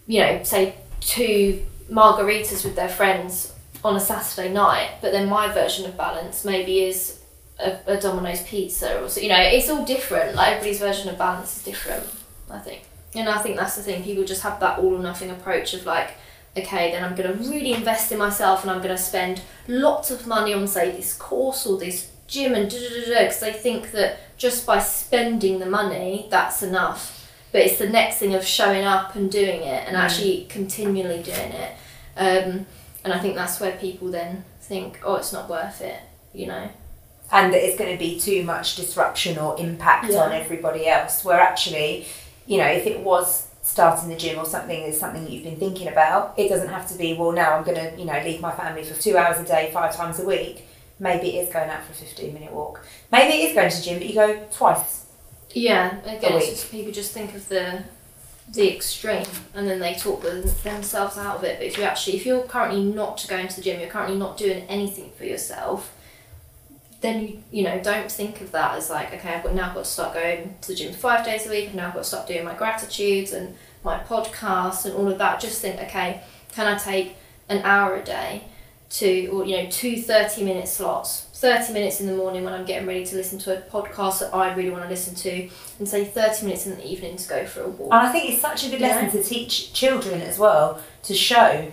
you 0.08 0.19
know 0.19 0.43
say 0.43 0.75
two 1.01 1.65
margaritas 1.89 2.63
with 2.63 2.75
their 2.75 2.89
friends 2.89 3.54
on 3.84 3.95
a 3.95 3.99
Saturday 3.99 4.51
night 4.51 4.91
but 5.01 5.12
then 5.12 5.30
my 5.30 5.51
version 5.51 5.86
of 5.86 5.95
balance 5.97 6.43
maybe 6.45 6.84
is 6.84 7.19
a, 7.60 7.78
a 7.88 7.99
Domino's 7.99 8.41
pizza 8.43 9.01
or 9.01 9.10
so, 9.10 9.21
you 9.21 9.30
know 9.30 9.39
it's 9.39 9.69
all 9.69 9.86
different. 9.86 10.36
Like 10.36 10.54
everybody's 10.56 10.80
version 10.80 11.10
of 11.10 11.17
balance 11.17 11.58
is 11.58 11.63
different 11.63 12.06
I 12.49 12.60
think 12.60 12.84
and 13.15 13.28
I 13.30 13.38
think 13.39 13.58
that's 13.58 13.75
the 13.75 13.84
thing 13.84 14.04
people 14.04 14.23
just 14.23 14.43
have 14.43 14.60
that 14.60 14.80
all 14.80 14.95
or 14.95 14.99
nothing 14.99 15.30
approach 15.32 15.73
of 15.73 15.86
like 15.86 16.12
okay, 16.58 16.89
then 16.91 17.04
I'm 17.04 17.15
going 17.15 17.30
to 17.38 17.49
really 17.49 17.73
invest 17.73 18.13
in 18.13 18.17
myself 18.17 18.62
and 18.62 18.71
I'm 18.71 18.78
going 18.78 18.95
to 18.95 18.97
spend 18.97 19.41
lots 19.67 20.10
of 20.10 20.25
money 20.25 20.54
on, 20.54 20.65
say, 20.69 20.89
this 20.91 21.13
course 21.13 21.65
or 21.67 21.78
this 21.78 22.10
gym 22.28 22.54
and 22.56 22.71
da 22.71 22.78
da 22.80 22.89
da 22.89 23.13
da, 23.13 23.19
because 23.23 23.41
they 23.41 23.51
think 23.51 23.91
that 23.91 24.19
just 24.38 24.65
by 24.65 24.80
spending 24.80 25.60
the 25.60 25.65
money, 25.65 26.28
that's 26.32 26.63
enough. 26.63 27.30
But 27.51 27.63
it's 27.63 27.78
the 27.78 27.89
next 27.89 28.19
thing 28.19 28.34
of 28.36 28.45
showing 28.45 28.86
up 28.86 29.15
and 29.17 29.30
doing 29.30 29.63
it 29.63 29.86
and 29.86 29.97
Mm. 29.97 29.99
actually 29.99 30.45
continually 30.47 31.21
doing 31.21 31.51
it. 31.51 31.71
Um, 32.15 32.65
and 33.04 33.12
I 33.12 33.19
think 33.19 33.36
that's 33.36 33.60
where 33.60 33.73
people 33.73 34.08
then 34.10 34.45
think, 34.62 35.01
oh, 35.04 35.15
it's 35.15 35.34
not 35.34 35.49
worth 35.49 35.82
it, 35.82 35.99
you 36.34 36.47
know? 36.47 36.69
and 37.32 37.51
that 37.51 37.62
it's 37.67 37.75
going 37.78 37.91
to 37.91 37.97
be 37.97 38.17
too 38.19 38.43
much 38.43 38.75
disruption 38.78 39.38
or 39.38 39.60
impact 39.60 40.10
Yeah. 40.12 40.19
on 40.21 40.32
everybody 40.32 40.88
else. 40.88 41.25
Where 41.25 41.39
actually, 41.41 42.08
you 42.45 42.58
know, 42.58 42.67
if 42.67 42.86
it 42.86 42.99
was 42.99 43.47
starting 43.62 44.10
the 44.10 44.15
gym 44.15 44.38
or 44.38 44.45
something 44.45 44.84
is 44.84 44.99
something 44.99 45.23
that 45.23 45.31
you've 45.31 45.43
been 45.43 45.58
thinking 45.58 45.88
about, 45.88 46.38
it 46.38 46.49
doesn't 46.49 46.69
have 46.69 46.88
to 46.88 46.97
be, 46.97 47.13
well, 47.13 47.31
now 47.31 47.55
I'm 47.55 47.63
going 47.63 47.77
to, 47.77 47.99
you 47.99 48.05
know, 48.05 48.21
leave 48.23 48.39
my 48.39 48.51
family 48.51 48.84
for 48.84 48.99
two 49.01 49.17
hours 49.17 49.39
a 49.39 49.43
day, 49.43 49.71
five 49.73 49.95
times 49.95 50.19
a 50.19 50.25
week. 50.25 50.67
Maybe 50.99 51.36
it 51.36 51.47
is 51.47 51.53
going 51.53 51.69
out 51.69 51.84
for 51.84 51.91
a 51.91 51.95
15 51.95 52.34
minute 52.34 52.53
walk. 52.53 52.86
Maybe 53.12 53.41
it 53.41 53.49
is 53.49 53.55
going 53.55 53.69
to 53.69 53.77
the 53.77 53.84
gym, 53.84 53.97
but 53.99 54.08
you 54.08 54.13
go 54.13 54.47
twice. 54.51 55.05
Yeah, 55.51 55.99
again, 56.01 56.39
just 56.39 56.71
people 56.71 56.91
just 56.91 57.12
think 57.13 57.34
of 57.34 57.47
the 57.49 57.84
the 58.53 58.75
extreme 58.75 59.25
and 59.55 59.67
then 59.67 59.79
they 59.79 59.95
talk 59.95 60.21
themselves 60.21 61.17
out 61.17 61.38
of 61.38 61.43
it. 61.43 61.58
But 61.58 61.65
if 61.65 61.77
you 61.77 61.84
actually, 61.84 62.17
if 62.17 62.25
you're 62.25 62.43
currently 62.43 62.84
not 62.84 63.25
going 63.27 63.47
to 63.47 63.55
the 63.55 63.62
gym, 63.62 63.79
you're 63.79 63.89
currently 63.89 64.17
not 64.17 64.38
doing 64.38 64.63
anything 64.67 65.12
for 65.17 65.25
yourself, 65.25 65.94
then 67.06 67.22
you 67.24 67.44
you 67.52 67.63
know 67.63 67.80
don't 67.82 68.12
think 68.12 68.41
of 68.41 68.52
that 68.52 68.76
as 68.76 68.89
like 68.89 69.13
okay, 69.13 69.36
I've 69.36 69.44
got 69.44 69.54
now 69.56 69.74
got 69.74 69.86
to 69.86 69.89
start 69.89 70.13
going 70.13 70.56
to 70.62 70.68
the 70.70 70.76
gym 70.76 70.94
five 70.94 71.24
days 71.26 71.46
a 71.48 71.50
week. 71.50 71.70
I've 71.70 71.76
now 71.76 71.91
got 71.91 72.00
to 72.00 72.04
start 72.04 72.28
doing 72.28 72.44
my 72.44 72.54
gratitudes 72.56 73.32
and 73.32 73.56
my 73.84 74.00
podcast 74.00 74.86
and 74.86 74.94
all 74.96 75.08
of 75.10 75.18
that. 75.20 75.39
Just 75.39 75.62
think, 75.62 75.80
okay, 75.82 76.22
can 76.54 76.68
I 76.68 76.78
take 76.78 77.15
an 77.50 77.62
hour 77.63 77.96
a 77.96 78.04
day 78.04 78.44
to 78.88 79.28
or 79.28 79.46
you 79.46 79.58
know 79.58 79.70
two 79.70 80.00
30 80.00 80.44
minute 80.44 80.68
slots 80.68 81.22
30 81.34 81.74
minutes 81.74 82.00
in 82.00 82.06
the 82.08 82.15
morning 82.15 82.44
when 82.44 82.54
i'm 82.54 82.65
getting 82.65 82.88
ready 82.88 83.04
to 83.04 83.15
listen 83.15 83.39
to 83.39 83.58
a 83.58 83.60
podcast 83.70 84.20
that 84.20 84.32
i 84.34 84.54
really 84.54 84.70
want 84.70 84.84
to 84.84 84.89
listen 84.89 85.15
to 85.15 85.50
and 85.80 85.88
say 85.89 86.06
30 86.06 86.46
minutes 86.46 86.68
in 86.68 86.78
the 86.78 86.88
evening 86.88 87.18
to 87.18 87.28
go 87.28 87.46
for 87.48 87.62
a 87.63 87.68
walk 87.68 87.91
And 87.91 88.08
I 88.08 88.12
think 88.12 88.32
it's 88.32 88.41
such 88.41 88.65
a 88.68 88.70
good 88.70 88.80
Yeah. 88.80 88.89
lesson 89.02 89.20
to 89.22 89.28
teach 89.28 89.74
children 89.74 90.22
as 90.22 90.38
well 90.38 90.80
to 91.04 91.13
show 91.15 91.72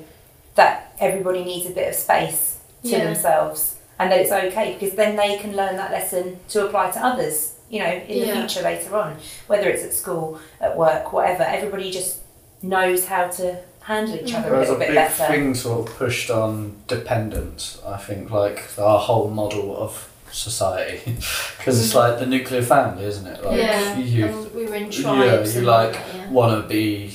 that 0.54 0.94
everybody 0.98 1.44
needs 1.44 1.66
a 1.66 1.70
bit 1.70 1.88
of 1.90 1.94
space 1.94 2.58
to 2.84 2.88
Yeah. 2.88 3.04
themselves 3.04 3.71
and 4.02 4.12
that 4.12 4.20
it's 4.20 4.32
okay 4.32 4.74
because 4.74 4.94
then 4.96 5.16
they 5.16 5.36
can 5.38 5.54
learn 5.56 5.76
that 5.76 5.90
lesson 5.92 6.38
to 6.48 6.66
apply 6.66 6.90
to 6.90 6.98
others, 7.04 7.54
you 7.70 7.78
know, 7.78 7.86
in 7.92 8.20
the 8.20 8.26
Yeah. 8.26 8.46
future 8.46 8.62
later 8.62 8.96
on, 8.96 9.16
whether 9.46 9.68
it's 9.68 9.84
at 9.84 9.94
school, 9.94 10.38
at 10.60 10.76
work, 10.76 11.12
whatever. 11.12 11.44
Everybody 11.44 11.90
just 11.90 12.18
knows 12.62 13.06
how 13.06 13.28
to 13.28 13.58
handle 13.80 14.16
each 14.16 14.32
mm. 14.32 14.38
other 14.38 14.54
a 14.54 14.56
There's 14.56 14.68
a 14.68 14.72
little 14.72 14.78
bit 14.78 14.88
big 14.88 14.94
better. 14.96 15.26
thing 15.32 15.54
sort 15.54 15.88
of 15.88 15.96
pushed 15.96 16.30
on 16.30 16.76
dependence. 16.88 17.80
I 17.86 17.96
think 17.96 18.30
like 18.30 18.64
our 18.78 18.98
whole 18.98 19.28
model 19.28 19.76
of 19.76 20.08
society, 20.30 21.00
because 21.58 21.80
it's 21.82 21.92
mm. 21.92 21.96
like 21.96 22.18
the 22.18 22.26
nuclear 22.26 22.62
family, 22.62 23.04
isn't 23.04 23.26
it? 23.26 23.44
Like 23.44 23.58
yeah 23.58 23.98
you 23.98 24.26
and 24.26 24.54
we 24.54 24.66
were 24.66 24.74
in 24.74 24.90
yeah, 24.90 25.02
tribes 25.02 25.52
you 25.54 25.58
and 25.58 25.66
like- 25.66 25.86
all 25.86 25.92
that, 25.92 26.16
yeah. 26.16 26.30
want 26.30 26.62
to 26.62 26.68
be 26.68 27.12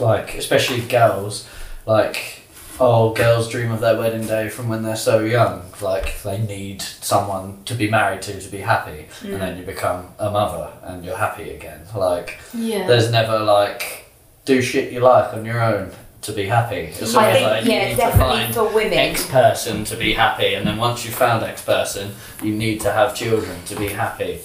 like, 0.00 0.34
especially 0.36 0.80
girls, 0.80 1.46
like. 1.86 2.38
Oh, 2.80 3.12
girls 3.12 3.48
dream 3.50 3.70
of 3.70 3.80
their 3.80 3.96
wedding 3.98 4.26
day 4.26 4.48
from 4.48 4.68
when 4.68 4.82
they're 4.82 4.96
so 4.96 5.20
young. 5.20 5.62
Like 5.80 6.20
they 6.22 6.38
need 6.38 6.82
someone 6.82 7.62
to 7.66 7.74
be 7.74 7.88
married 7.90 8.22
to 8.22 8.40
to 8.40 8.48
be 8.48 8.58
happy, 8.58 9.06
Mm. 9.22 9.32
and 9.34 9.42
then 9.42 9.58
you 9.58 9.64
become 9.64 10.08
a 10.18 10.30
mother 10.30 10.70
and 10.82 11.04
you're 11.04 11.16
happy 11.16 11.50
again. 11.50 11.80
Like 11.94 12.38
yeah 12.54 12.86
there's 12.86 13.10
never 13.10 13.38
like 13.40 14.06
do 14.44 14.60
shit 14.62 14.92
you 14.92 15.00
like 15.00 15.32
on 15.34 15.44
your 15.44 15.60
own 15.62 15.90
to 16.22 16.32
be 16.32 16.44
happy. 16.46 16.76
It's 17.00 17.14
I 17.14 17.32
think, 17.32 17.46
like 17.50 17.64
you 17.64 17.72
yeah, 17.72 17.84
need 17.84 17.90
to 17.92 17.96
definitely 17.96 18.34
find 18.42 18.54
for 18.54 18.68
women. 18.74 18.92
X 18.94 19.26
person 19.26 19.84
to 19.84 19.96
be 19.96 20.14
happy, 20.14 20.54
and 20.54 20.66
then 20.66 20.76
once 20.78 21.04
you've 21.04 21.14
found 21.14 21.42
X 21.44 21.62
person, 21.64 22.12
you 22.42 22.52
need 22.54 22.80
to 22.82 22.92
have 22.92 23.14
children 23.14 23.56
to 23.66 23.76
be 23.76 23.88
happy. 23.88 24.40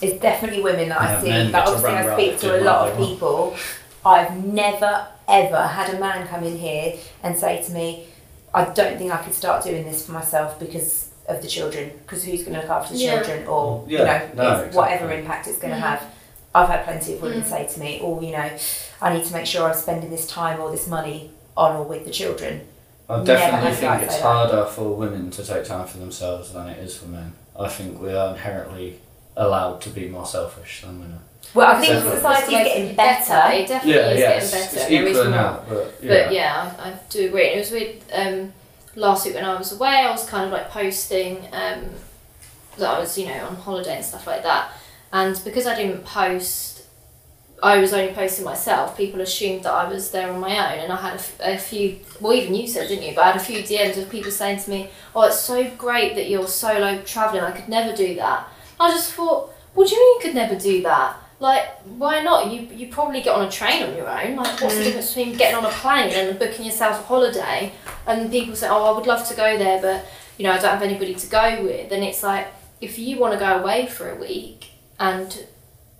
It's 0.00 0.20
definitely 0.20 0.62
women 0.62 0.88
that 0.88 1.00
I 1.00 1.12
Yeah, 1.12 1.46
see. 1.46 1.52
But 1.52 1.68
obviously, 1.68 1.90
I 1.90 2.14
speak 2.14 2.38
to 2.40 2.60
a 2.60 2.64
lot 2.64 2.88
of 2.88 2.96
people. 2.98 3.56
I've 4.04 4.44
never 4.44 5.06
ever 5.32 5.62
had 5.78 5.94
a 5.94 5.98
man 5.98 6.26
come 6.28 6.44
in 6.44 6.56
here 6.58 6.94
and 7.22 7.36
say 7.36 7.62
to 7.64 7.72
me, 7.72 8.06
"I 8.54 8.64
don't 8.66 8.98
think 8.98 9.12
I 9.12 9.16
could 9.24 9.34
start 9.34 9.64
doing 9.64 9.84
this 9.84 10.04
for 10.06 10.12
myself 10.12 10.58
because 10.58 11.08
of 11.28 11.40
the 11.40 11.48
children. 11.48 11.90
Because 12.02 12.24
who's 12.24 12.42
going 12.42 12.54
to 12.54 12.60
look 12.60 12.70
after 12.70 12.94
the 12.94 13.00
Yeah. 13.00 13.14
children, 13.22 13.46
or 13.46 13.84
Yeah, 13.86 13.98
you 13.98 14.04
know, 14.04 14.42
no, 14.44 14.60
it's 14.64 14.76
whatever 14.76 15.10
impact 15.12 15.46
it's 15.48 15.58
going 15.58 15.72
to 15.74 15.78
Mm. 15.80 15.88
have." 15.90 16.02
I've 16.54 16.68
had 16.68 16.84
plenty 16.84 17.14
of 17.14 17.22
women 17.22 17.42
Mm. 17.42 17.48
say 17.48 17.66
to 17.66 17.80
me, 17.80 18.00
"Oh, 18.02 18.20
you 18.20 18.32
know, 18.32 18.50
I 19.00 19.14
need 19.14 19.24
to 19.24 19.32
make 19.32 19.46
sure 19.46 19.66
I'm 19.68 19.74
spending 19.74 20.10
this 20.10 20.26
time 20.26 20.60
or 20.60 20.70
this 20.70 20.86
money 20.86 21.30
on 21.56 21.76
or 21.76 21.84
with 21.84 22.04
the 22.04 22.10
children." 22.10 22.68
I 23.08 23.16
Never 23.16 23.26
definitely 23.26 23.70
had 23.70 23.98
think 23.98 24.02
it's 24.10 24.20
harder 24.20 24.64
for 24.66 24.84
women 25.04 25.30
to 25.32 25.44
take 25.44 25.64
time 25.64 25.86
for 25.86 25.98
themselves 25.98 26.52
than 26.52 26.68
it 26.68 26.78
is 26.78 26.96
for 26.96 27.06
men. 27.06 27.32
I 27.58 27.68
think 27.68 28.00
we 28.00 28.12
are 28.14 28.28
inherently 28.30 29.00
allowed 29.36 29.80
to 29.82 29.90
be 29.90 30.08
more 30.08 30.26
selfish 30.26 30.82
than 30.82 31.00
women. 31.00 31.20
Well, 31.54 31.70
I 31.76 31.80
think 31.80 31.92
Definitely. 31.92 32.16
society's 32.16 32.50
getting 32.50 32.94
better. 32.96 33.52
It 33.54 33.68
definitely 33.68 33.92
Yeah, 34.02 34.10
is 34.10 34.20
yeah, 34.20 34.26
getting 34.28 34.42
it's, 34.42 34.50
better. 34.52 34.64
it's 34.78 34.88
There 34.88 35.02
is 35.06 35.10
equaling 35.10 35.30
more. 35.32 35.38
out, 35.40 35.68
but 35.68 35.94
yeah. 36.02 36.08
But 36.24 36.32
yeah, 36.32 36.74
I, 36.78 36.88
I 36.90 36.94
do 37.10 37.26
agree. 37.26 37.46
It 37.48 37.58
was 37.58 37.70
weird. 37.70 37.96
Um, 38.12 38.52
last 38.96 39.26
week 39.26 39.34
when 39.34 39.44
I 39.44 39.56
was 39.56 39.72
away, 39.72 39.88
I 39.88 40.10
was 40.10 40.24
kind 40.28 40.46
of 40.46 40.50
like 40.52 40.70
posting 40.70 41.38
um, 41.52 41.84
that 42.78 42.88
I 42.94 42.98
was, 43.00 43.18
you 43.18 43.26
know, 43.26 43.46
on 43.46 43.56
holiday 43.56 43.96
and 43.96 44.04
stuff 44.04 44.26
like 44.26 44.42
that. 44.44 44.70
And 45.12 45.38
because 45.44 45.66
I 45.66 45.74
didn't 45.76 46.04
post, 46.06 46.84
I 47.62 47.78
was 47.78 47.92
only 47.92 48.14
posting 48.14 48.46
myself. 48.46 48.96
People 48.96 49.20
assumed 49.20 49.64
that 49.64 49.72
I 49.74 49.86
was 49.86 50.10
there 50.10 50.32
on 50.32 50.40
my 50.40 50.52
own, 50.74 50.78
and 50.84 50.90
I 50.92 50.96
had 50.96 51.12
a, 51.12 51.16
f- 51.16 51.40
a 51.40 51.58
few. 51.58 51.98
Well, 52.18 52.32
even 52.32 52.54
you 52.54 52.66
said, 52.66 52.88
didn't 52.88 53.04
you? 53.04 53.14
But 53.14 53.24
I 53.24 53.32
had 53.32 53.36
a 53.36 53.44
few 53.44 53.58
DMs 53.58 53.98
of 54.02 54.08
people 54.10 54.30
saying 54.30 54.60
to 54.60 54.70
me, 54.70 54.88
"Oh, 55.14 55.22
it's 55.24 55.38
so 55.38 55.70
great 55.76 56.14
that 56.14 56.30
you're 56.30 56.48
solo 56.48 57.02
traveling. 57.02 57.42
I 57.42 57.50
could 57.50 57.68
never 57.68 57.94
do 57.94 58.14
that." 58.14 58.48
I 58.80 58.90
just 58.90 59.12
thought, 59.12 59.52
"What 59.74 59.86
do 59.88 59.94
you 59.94 60.00
mean 60.00 60.14
you 60.14 60.20
could 60.22 60.34
never 60.34 60.56
do 60.58 60.80
that?" 60.82 61.16
Like, 61.42 61.66
why 62.02 62.22
not? 62.22 62.52
You 62.52 62.60
you 62.80 62.86
probably 62.86 63.20
get 63.20 63.34
on 63.34 63.44
a 63.48 63.50
train 63.50 63.82
on 63.82 63.96
your 63.96 64.08
own. 64.08 64.36
Like, 64.36 64.60
what's 64.60 64.76
the 64.76 64.82
Mm. 64.82 64.84
difference 64.84 65.08
between 65.12 65.36
getting 65.36 65.56
on 65.56 65.64
a 65.64 65.74
plane 65.82 66.10
and 66.10 66.38
booking 66.38 66.64
yourself 66.64 67.00
a 67.00 67.02
holiday? 67.02 67.72
And 68.06 68.30
people 68.30 68.54
say, 68.54 68.68
"Oh, 68.68 68.84
I 68.84 68.92
would 68.96 69.08
love 69.08 69.26
to 69.30 69.34
go 69.34 69.58
there, 69.58 69.80
but 69.82 70.04
you 70.38 70.44
know, 70.44 70.52
I 70.52 70.58
don't 70.58 70.70
have 70.70 70.82
anybody 70.90 71.14
to 71.16 71.26
go 71.26 71.46
with." 71.64 71.90
And 71.90 72.04
it's 72.04 72.22
like, 72.22 72.46
if 72.80 72.96
you 72.96 73.18
want 73.18 73.32
to 73.34 73.40
go 73.40 73.58
away 73.60 73.86
for 73.86 74.08
a 74.08 74.14
week 74.14 74.66
and 75.00 75.28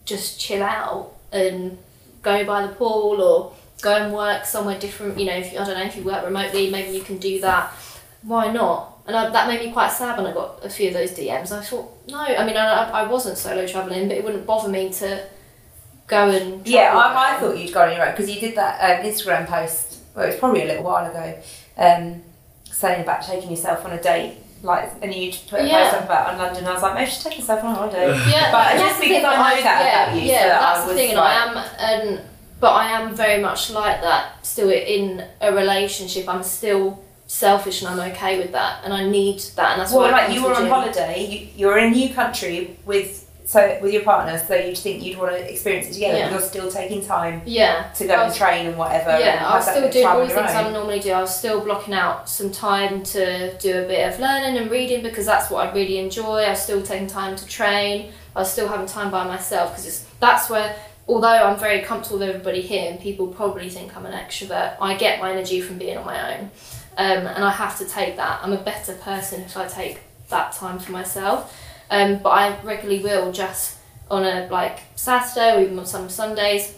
just 0.04 0.38
chill 0.38 0.62
out 0.62 1.10
and 1.32 1.76
go 2.22 2.44
by 2.44 2.62
the 2.64 2.72
pool 2.74 3.20
or 3.20 3.52
go 3.80 3.94
and 3.96 4.14
work 4.14 4.44
somewhere 4.46 4.78
different, 4.78 5.18
you 5.18 5.26
know, 5.26 5.34
if 5.34 5.50
I 5.60 5.64
don't 5.64 5.76
know 5.76 5.82
if 5.84 5.96
you 5.96 6.04
work 6.04 6.24
remotely, 6.24 6.70
maybe 6.70 6.96
you 6.96 7.02
can 7.02 7.18
do 7.18 7.40
that. 7.40 7.72
Why 8.22 8.46
not? 8.52 8.91
And 9.06 9.16
I, 9.16 9.30
that 9.30 9.48
made 9.48 9.64
me 9.66 9.72
quite 9.72 9.90
sad 9.90 10.16
when 10.16 10.26
I 10.26 10.32
got 10.32 10.64
a 10.64 10.70
few 10.70 10.88
of 10.88 10.94
those 10.94 11.10
DMs. 11.10 11.50
I 11.50 11.60
thought, 11.62 11.90
no, 12.08 12.18
I 12.18 12.46
mean, 12.46 12.56
I, 12.56 12.88
I 12.90 13.02
wasn't 13.08 13.36
solo 13.36 13.66
traveling, 13.66 14.08
but 14.08 14.16
it 14.16 14.24
wouldn't 14.24 14.46
bother 14.46 14.68
me 14.68 14.90
to 14.92 15.24
go 16.06 16.28
and 16.30 16.66
Yeah, 16.66 16.96
I, 16.96 17.34
I 17.36 17.40
thought 17.40 17.58
you'd 17.58 17.72
gone 17.74 17.88
on 17.88 17.96
your 17.96 18.04
own 18.06 18.12
because 18.12 18.30
you 18.32 18.40
did 18.40 18.54
that 18.56 19.00
um, 19.00 19.04
Instagram 19.06 19.46
post. 19.46 19.98
Well, 20.14 20.24
it 20.24 20.28
was 20.28 20.36
probably 20.36 20.62
a 20.62 20.66
little 20.66 20.84
while 20.84 21.10
ago, 21.10 21.38
um, 21.78 22.22
saying 22.70 23.02
about 23.02 23.22
taking 23.22 23.50
yourself 23.50 23.84
on 23.84 23.92
a 23.92 24.00
date. 24.02 24.36
Like, 24.62 24.92
and 25.02 25.12
you 25.12 25.32
put 25.50 25.62
a 25.62 25.66
Yeah. 25.66 25.82
post 25.90 25.96
up 25.96 26.04
about 26.04 26.30
on 26.34 26.38
London. 26.38 26.64
I 26.66 26.72
was 26.74 26.82
like, 26.82 26.94
maybe 26.94 27.10
she's 27.10 27.24
taking 27.24 27.40
herself 27.40 27.64
on 27.64 27.72
a 27.72 27.74
holiday. 27.74 28.06
Yeah, 28.30 28.52
But 28.52 28.72
and 28.72 28.78
just 28.78 29.00
because 29.00 29.24
I 29.24 29.34
know 29.36 29.42
I- 29.42 29.62
that 29.62 29.84
yeah, 29.84 30.04
about 30.12 30.16
you, 30.22 30.28
Yeah, 30.30 30.42
so 30.42 30.48
that's 30.48 30.78
I 30.78 30.80
the 30.82 30.86
was 30.86 30.96
thing, 30.96 31.08
and 31.10 31.18
like- 31.18 31.36
I 31.36 31.42
am, 31.44 31.56
and 31.80 32.20
but 32.60 32.70
I 32.70 32.90
am 32.92 33.14
very 33.16 33.42
much 33.42 33.70
like 33.72 34.00
that. 34.02 34.46
Still 34.46 34.70
in 34.70 35.24
a 35.40 35.52
relationship, 35.52 36.28
I'm 36.28 36.44
still 36.44 37.02
selfish, 37.32 37.80
and 37.80 37.88
I'm 37.90 38.12
okay 38.12 38.38
with 38.38 38.52
that, 38.52 38.84
and 38.84 38.92
I 38.92 39.08
need 39.08 39.40
that, 39.56 39.72
and 39.72 39.80
that's 39.80 39.90
Well, 39.92 40.02
why 40.02 40.10
like 40.10 40.34
you 40.34 40.44
were 40.44 40.54
on 40.54 40.66
holiday, 40.68 41.26
you, 41.26 41.48
you're 41.56 41.78
in 41.78 41.92
a 41.92 41.96
new 41.96 42.12
country 42.12 42.76
with 42.84 43.26
so 43.44 43.78
with 43.82 43.92
your 43.92 44.02
partner, 44.02 44.38
so 44.46 44.54
you'd 44.54 44.76
think 44.78 45.02
you'd 45.02 45.18
want 45.18 45.32
to 45.32 45.50
experience 45.52 45.88
it 45.88 45.94
together. 45.94 46.16
Yeah. 46.18 46.30
But 46.30 46.32
you're 46.40 46.48
still 46.48 46.70
taking 46.70 47.04
time 47.04 47.42
Yeah, 47.44 47.90
to 47.96 48.06
go 48.06 48.14
and 48.24 48.34
train 48.34 48.66
and 48.66 48.76
whatever. 48.78 49.18
yeah, 49.18 49.46
I 49.46 49.50
have 49.50 49.54
was 49.54 49.66
still 49.66 49.90
doing 49.90 50.06
all 50.06 50.20
the 50.20 50.28
things. 50.28 50.50
I 50.50 50.70
normally 50.70 51.00
do. 51.00 51.10
I 51.10 51.20
was 51.22 51.34
still 51.36 51.60
blocking 51.64 51.94
out 51.94 52.28
some 52.28 52.52
time 52.52 53.02
to 53.14 53.56
do 53.58 53.82
a 53.82 53.86
bit 53.88 54.12
of 54.12 54.20
learning 54.20 54.58
and 54.58 54.70
reading 54.70 55.02
because 55.02 55.26
that's 55.26 55.50
what 55.50 55.66
I 55.66 55.72
really 55.74 55.98
enjoy. 55.98 56.42
I 56.42 56.50
was 56.50 56.62
still 56.62 56.82
taking 56.82 57.08
time 57.08 57.34
to 57.36 57.46
train. 57.46 58.12
I 58.36 58.40
was 58.40 58.52
still 58.52 58.68
having 58.68 58.86
time 58.86 59.10
by 59.10 59.24
myself 59.26 59.70
because 59.70 59.86
it's 59.86 60.06
that's 60.20 60.48
where, 60.48 60.76
although 61.08 61.28
I'm 61.28 61.58
very 61.58 61.80
comfortable 61.80 62.18
with 62.20 62.28
everybody 62.28 62.60
here 62.60 62.90
and 62.90 63.00
people 63.00 63.26
probably 63.26 63.68
think 63.70 63.96
I'm 63.96 64.06
an 64.06 64.12
extrovert, 64.12 64.76
I 64.80 64.94
get 64.96 65.20
my 65.20 65.32
energy 65.32 65.60
from 65.60 65.78
being 65.78 65.96
on 65.98 66.06
my 66.06 66.18
own. 66.38 66.50
Um, 66.96 67.26
and 67.26 67.44
I 67.44 67.50
have 67.50 67.78
to 67.78 67.84
take 67.84 68.16
that. 68.16 68.40
I'm 68.42 68.52
a 68.52 68.62
better 68.62 68.94
person 68.94 69.42
if 69.42 69.56
I 69.56 69.66
take 69.66 70.00
that 70.28 70.52
time 70.52 70.78
for 70.78 70.92
myself. 70.92 71.58
Um, 71.90 72.18
but 72.18 72.30
I 72.30 72.60
regularly 72.62 73.02
will 73.02 73.32
just 73.32 73.78
on 74.10 74.24
a 74.24 74.48
like 74.50 74.80
Saturday 74.96 75.56
or 75.56 75.62
even 75.62 75.78
on 75.78 75.86
some 75.86 76.08
Sundays 76.10 76.76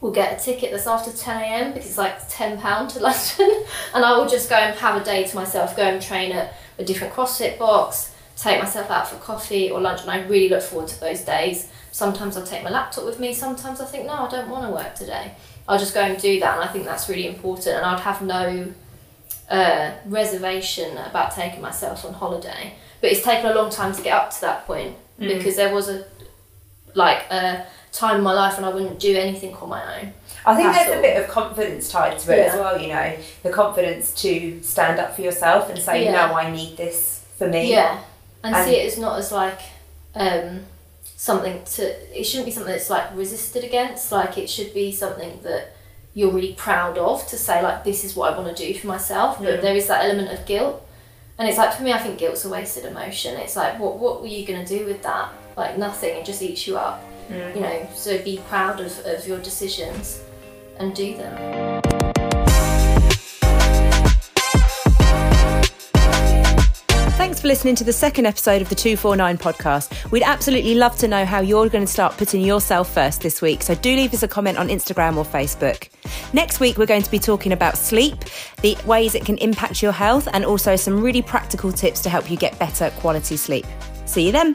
we'll 0.00 0.12
get 0.12 0.40
a 0.40 0.44
ticket 0.44 0.72
that's 0.72 0.86
after 0.86 1.12
10 1.12 1.42
a.m. 1.42 1.72
because 1.72 1.88
it's 1.88 1.98
like 1.98 2.28
10 2.28 2.60
pound 2.60 2.90
to 2.90 3.00
London 3.00 3.64
and 3.94 4.04
I 4.04 4.16
will 4.16 4.28
just 4.28 4.50
go 4.50 4.56
and 4.56 4.76
have 4.78 5.00
a 5.00 5.04
day 5.04 5.24
to 5.24 5.36
myself 5.36 5.76
go 5.76 5.84
and 5.84 6.02
train 6.02 6.32
at 6.32 6.54
a 6.78 6.84
different 6.84 7.14
CrossFit 7.14 7.58
box 7.58 8.14
take 8.36 8.60
myself 8.60 8.90
out 8.90 9.08
for 9.08 9.16
coffee 9.16 9.70
or 9.70 9.80
lunch 9.80 10.02
and 10.02 10.10
I 10.10 10.22
really 10.26 10.48
look 10.48 10.62
forward 10.62 10.88
to 10.88 11.00
those 11.00 11.22
days 11.22 11.68
sometimes 11.92 12.36
I'll 12.36 12.46
take 12.46 12.64
my 12.64 12.70
laptop 12.70 13.04
with 13.04 13.20
me. 13.20 13.32
Sometimes 13.32 13.80
I 13.80 13.84
think, 13.84 14.06
no, 14.06 14.14
I 14.14 14.28
don't 14.28 14.48
want 14.48 14.66
to 14.66 14.72
work 14.72 14.94
today. 14.94 15.34
I'll 15.68 15.78
just 15.78 15.94
go 15.94 16.00
and 16.00 16.20
do 16.20 16.40
that, 16.40 16.58
and 16.58 16.68
I 16.68 16.72
think 16.72 16.84
that's 16.84 17.08
really 17.08 17.28
important. 17.28 17.76
And 17.76 17.86
I'd 17.86 18.00
have 18.00 18.22
no 18.22 18.72
uh, 19.50 19.92
reservation 20.06 20.96
about 20.96 21.32
taking 21.32 21.60
myself 21.60 22.04
on 22.04 22.14
holiday. 22.14 22.74
But 23.00 23.10
it's 23.12 23.22
taken 23.22 23.50
a 23.50 23.54
long 23.54 23.70
time 23.70 23.92
to 23.94 24.02
get 24.02 24.14
up 24.14 24.30
to 24.30 24.40
that 24.42 24.66
point 24.66 24.96
Mm. 25.20 25.28
because 25.36 25.56
there 25.56 25.72
was 25.74 25.88
a 25.90 26.04
like 26.94 27.30
a 27.30 27.66
time 27.92 28.16
in 28.16 28.22
my 28.22 28.32
life 28.32 28.56
when 28.56 28.64
I 28.64 28.70
wouldn't 28.70 28.98
do 28.98 29.14
anything 29.16 29.54
on 29.56 29.68
my 29.68 30.00
own. 30.00 30.12
I 30.46 30.56
think 30.56 30.72
there's 30.74 30.98
a 30.98 31.02
bit 31.02 31.22
of 31.22 31.28
confidence 31.30 31.90
tied 31.90 32.18
to 32.18 32.32
it 32.32 32.48
as 32.48 32.54
well, 32.58 32.80
you 32.80 32.88
know, 32.88 33.16
the 33.42 33.50
confidence 33.50 34.12
to 34.22 34.60
stand 34.62 34.98
up 34.98 35.14
for 35.14 35.20
yourself 35.22 35.68
and 35.70 35.78
say, 35.78 36.04
Yeah. 36.04 36.12
no, 36.28 36.34
I 36.34 36.50
need 36.50 36.76
this 36.78 37.24
for 37.38 37.46
me. 37.46 37.70
Yeah, 37.70 38.00
and, 38.42 38.54
And- 38.54 38.66
see 38.68 38.76
it 38.76 38.86
as 38.92 38.98
not 38.98 39.18
as 39.18 39.30
like 39.30 39.60
um, 40.14 40.64
something 41.16 41.62
to. 41.74 42.18
It 42.18 42.24
shouldn't 42.24 42.46
be 42.46 42.52
something 42.52 42.72
that's 42.72 42.90
like 42.90 43.14
resisted 43.14 43.64
against. 43.64 44.10
Like 44.10 44.36
it 44.38 44.48
should 44.50 44.72
be 44.74 44.90
something 44.92 45.40
that 45.42 45.74
you're 46.14 46.30
really 46.32 46.52
proud 46.54 46.98
of 46.98 47.26
to 47.28 47.36
say 47.38 47.62
like 47.62 47.84
this 47.84 48.04
is 48.04 48.14
what 48.14 48.32
I 48.32 48.38
want 48.38 48.54
to 48.54 48.66
do 48.66 48.78
for 48.78 48.86
myself. 48.86 49.38
But 49.38 49.58
Mm. 49.58 49.62
there 49.62 49.76
is 49.76 49.86
that 49.86 50.04
element 50.04 50.30
of 50.32 50.44
guilt, 50.46 50.86
and 51.38 51.48
it's 51.48 51.58
like 51.58 51.72
for 51.74 51.82
me, 51.82 51.92
I 51.92 51.98
think 51.98 52.18
guilt's 52.18 52.44
a 52.44 52.48
wasted 52.50 52.84
emotion. 52.84 53.36
It's 53.38 53.56
like 53.56 53.78
what 53.78 53.98
what 53.98 54.20
were 54.20 54.26
you 54.26 54.46
gonna 54.46 54.66
do 54.66 54.84
with 54.84 55.02
that? 55.02 55.28
Like 55.56 55.78
nothing. 55.78 56.16
It 56.16 56.24
just 56.24 56.42
eats 56.42 56.66
you 56.66 56.76
up. 56.78 57.02
Mm. 57.30 57.54
You 57.54 57.60
know. 57.62 57.88
So 57.94 58.18
be 58.22 58.38
proud 58.48 58.80
of, 58.80 58.92
of 59.06 59.26
your 59.26 59.38
decisions 59.38 60.20
and 60.78 60.94
do 60.94 61.16
them. 61.16 62.41
For 67.42 67.48
listening 67.48 67.74
to 67.74 67.82
the 67.82 67.92
second 67.92 68.24
episode 68.24 68.62
of 68.62 68.68
the 68.68 68.74
249 68.76 69.36
podcast. 69.36 70.10
We'd 70.12 70.22
absolutely 70.22 70.76
love 70.76 70.96
to 70.98 71.08
know 71.08 71.24
how 71.24 71.40
you're 71.40 71.68
going 71.68 71.84
to 71.84 71.90
start 71.90 72.16
putting 72.16 72.40
yourself 72.40 72.94
first 72.94 73.20
this 73.20 73.42
week, 73.42 73.62
so 73.62 73.74
do 73.74 73.96
leave 73.96 74.14
us 74.14 74.22
a 74.22 74.28
comment 74.28 74.58
on 74.58 74.68
Instagram 74.68 75.16
or 75.16 75.24
Facebook. 75.24 75.88
Next 76.32 76.60
week, 76.60 76.78
we're 76.78 76.86
going 76.86 77.02
to 77.02 77.10
be 77.10 77.18
talking 77.18 77.50
about 77.50 77.76
sleep, 77.76 78.16
the 78.60 78.78
ways 78.86 79.16
it 79.16 79.24
can 79.24 79.38
impact 79.38 79.82
your 79.82 79.90
health, 79.90 80.28
and 80.32 80.44
also 80.44 80.76
some 80.76 81.02
really 81.02 81.20
practical 81.20 81.72
tips 81.72 82.00
to 82.02 82.08
help 82.08 82.30
you 82.30 82.36
get 82.36 82.56
better 82.60 82.90
quality 82.98 83.36
sleep. 83.36 83.66
See 84.06 84.24
you 84.24 84.30
then. 84.30 84.54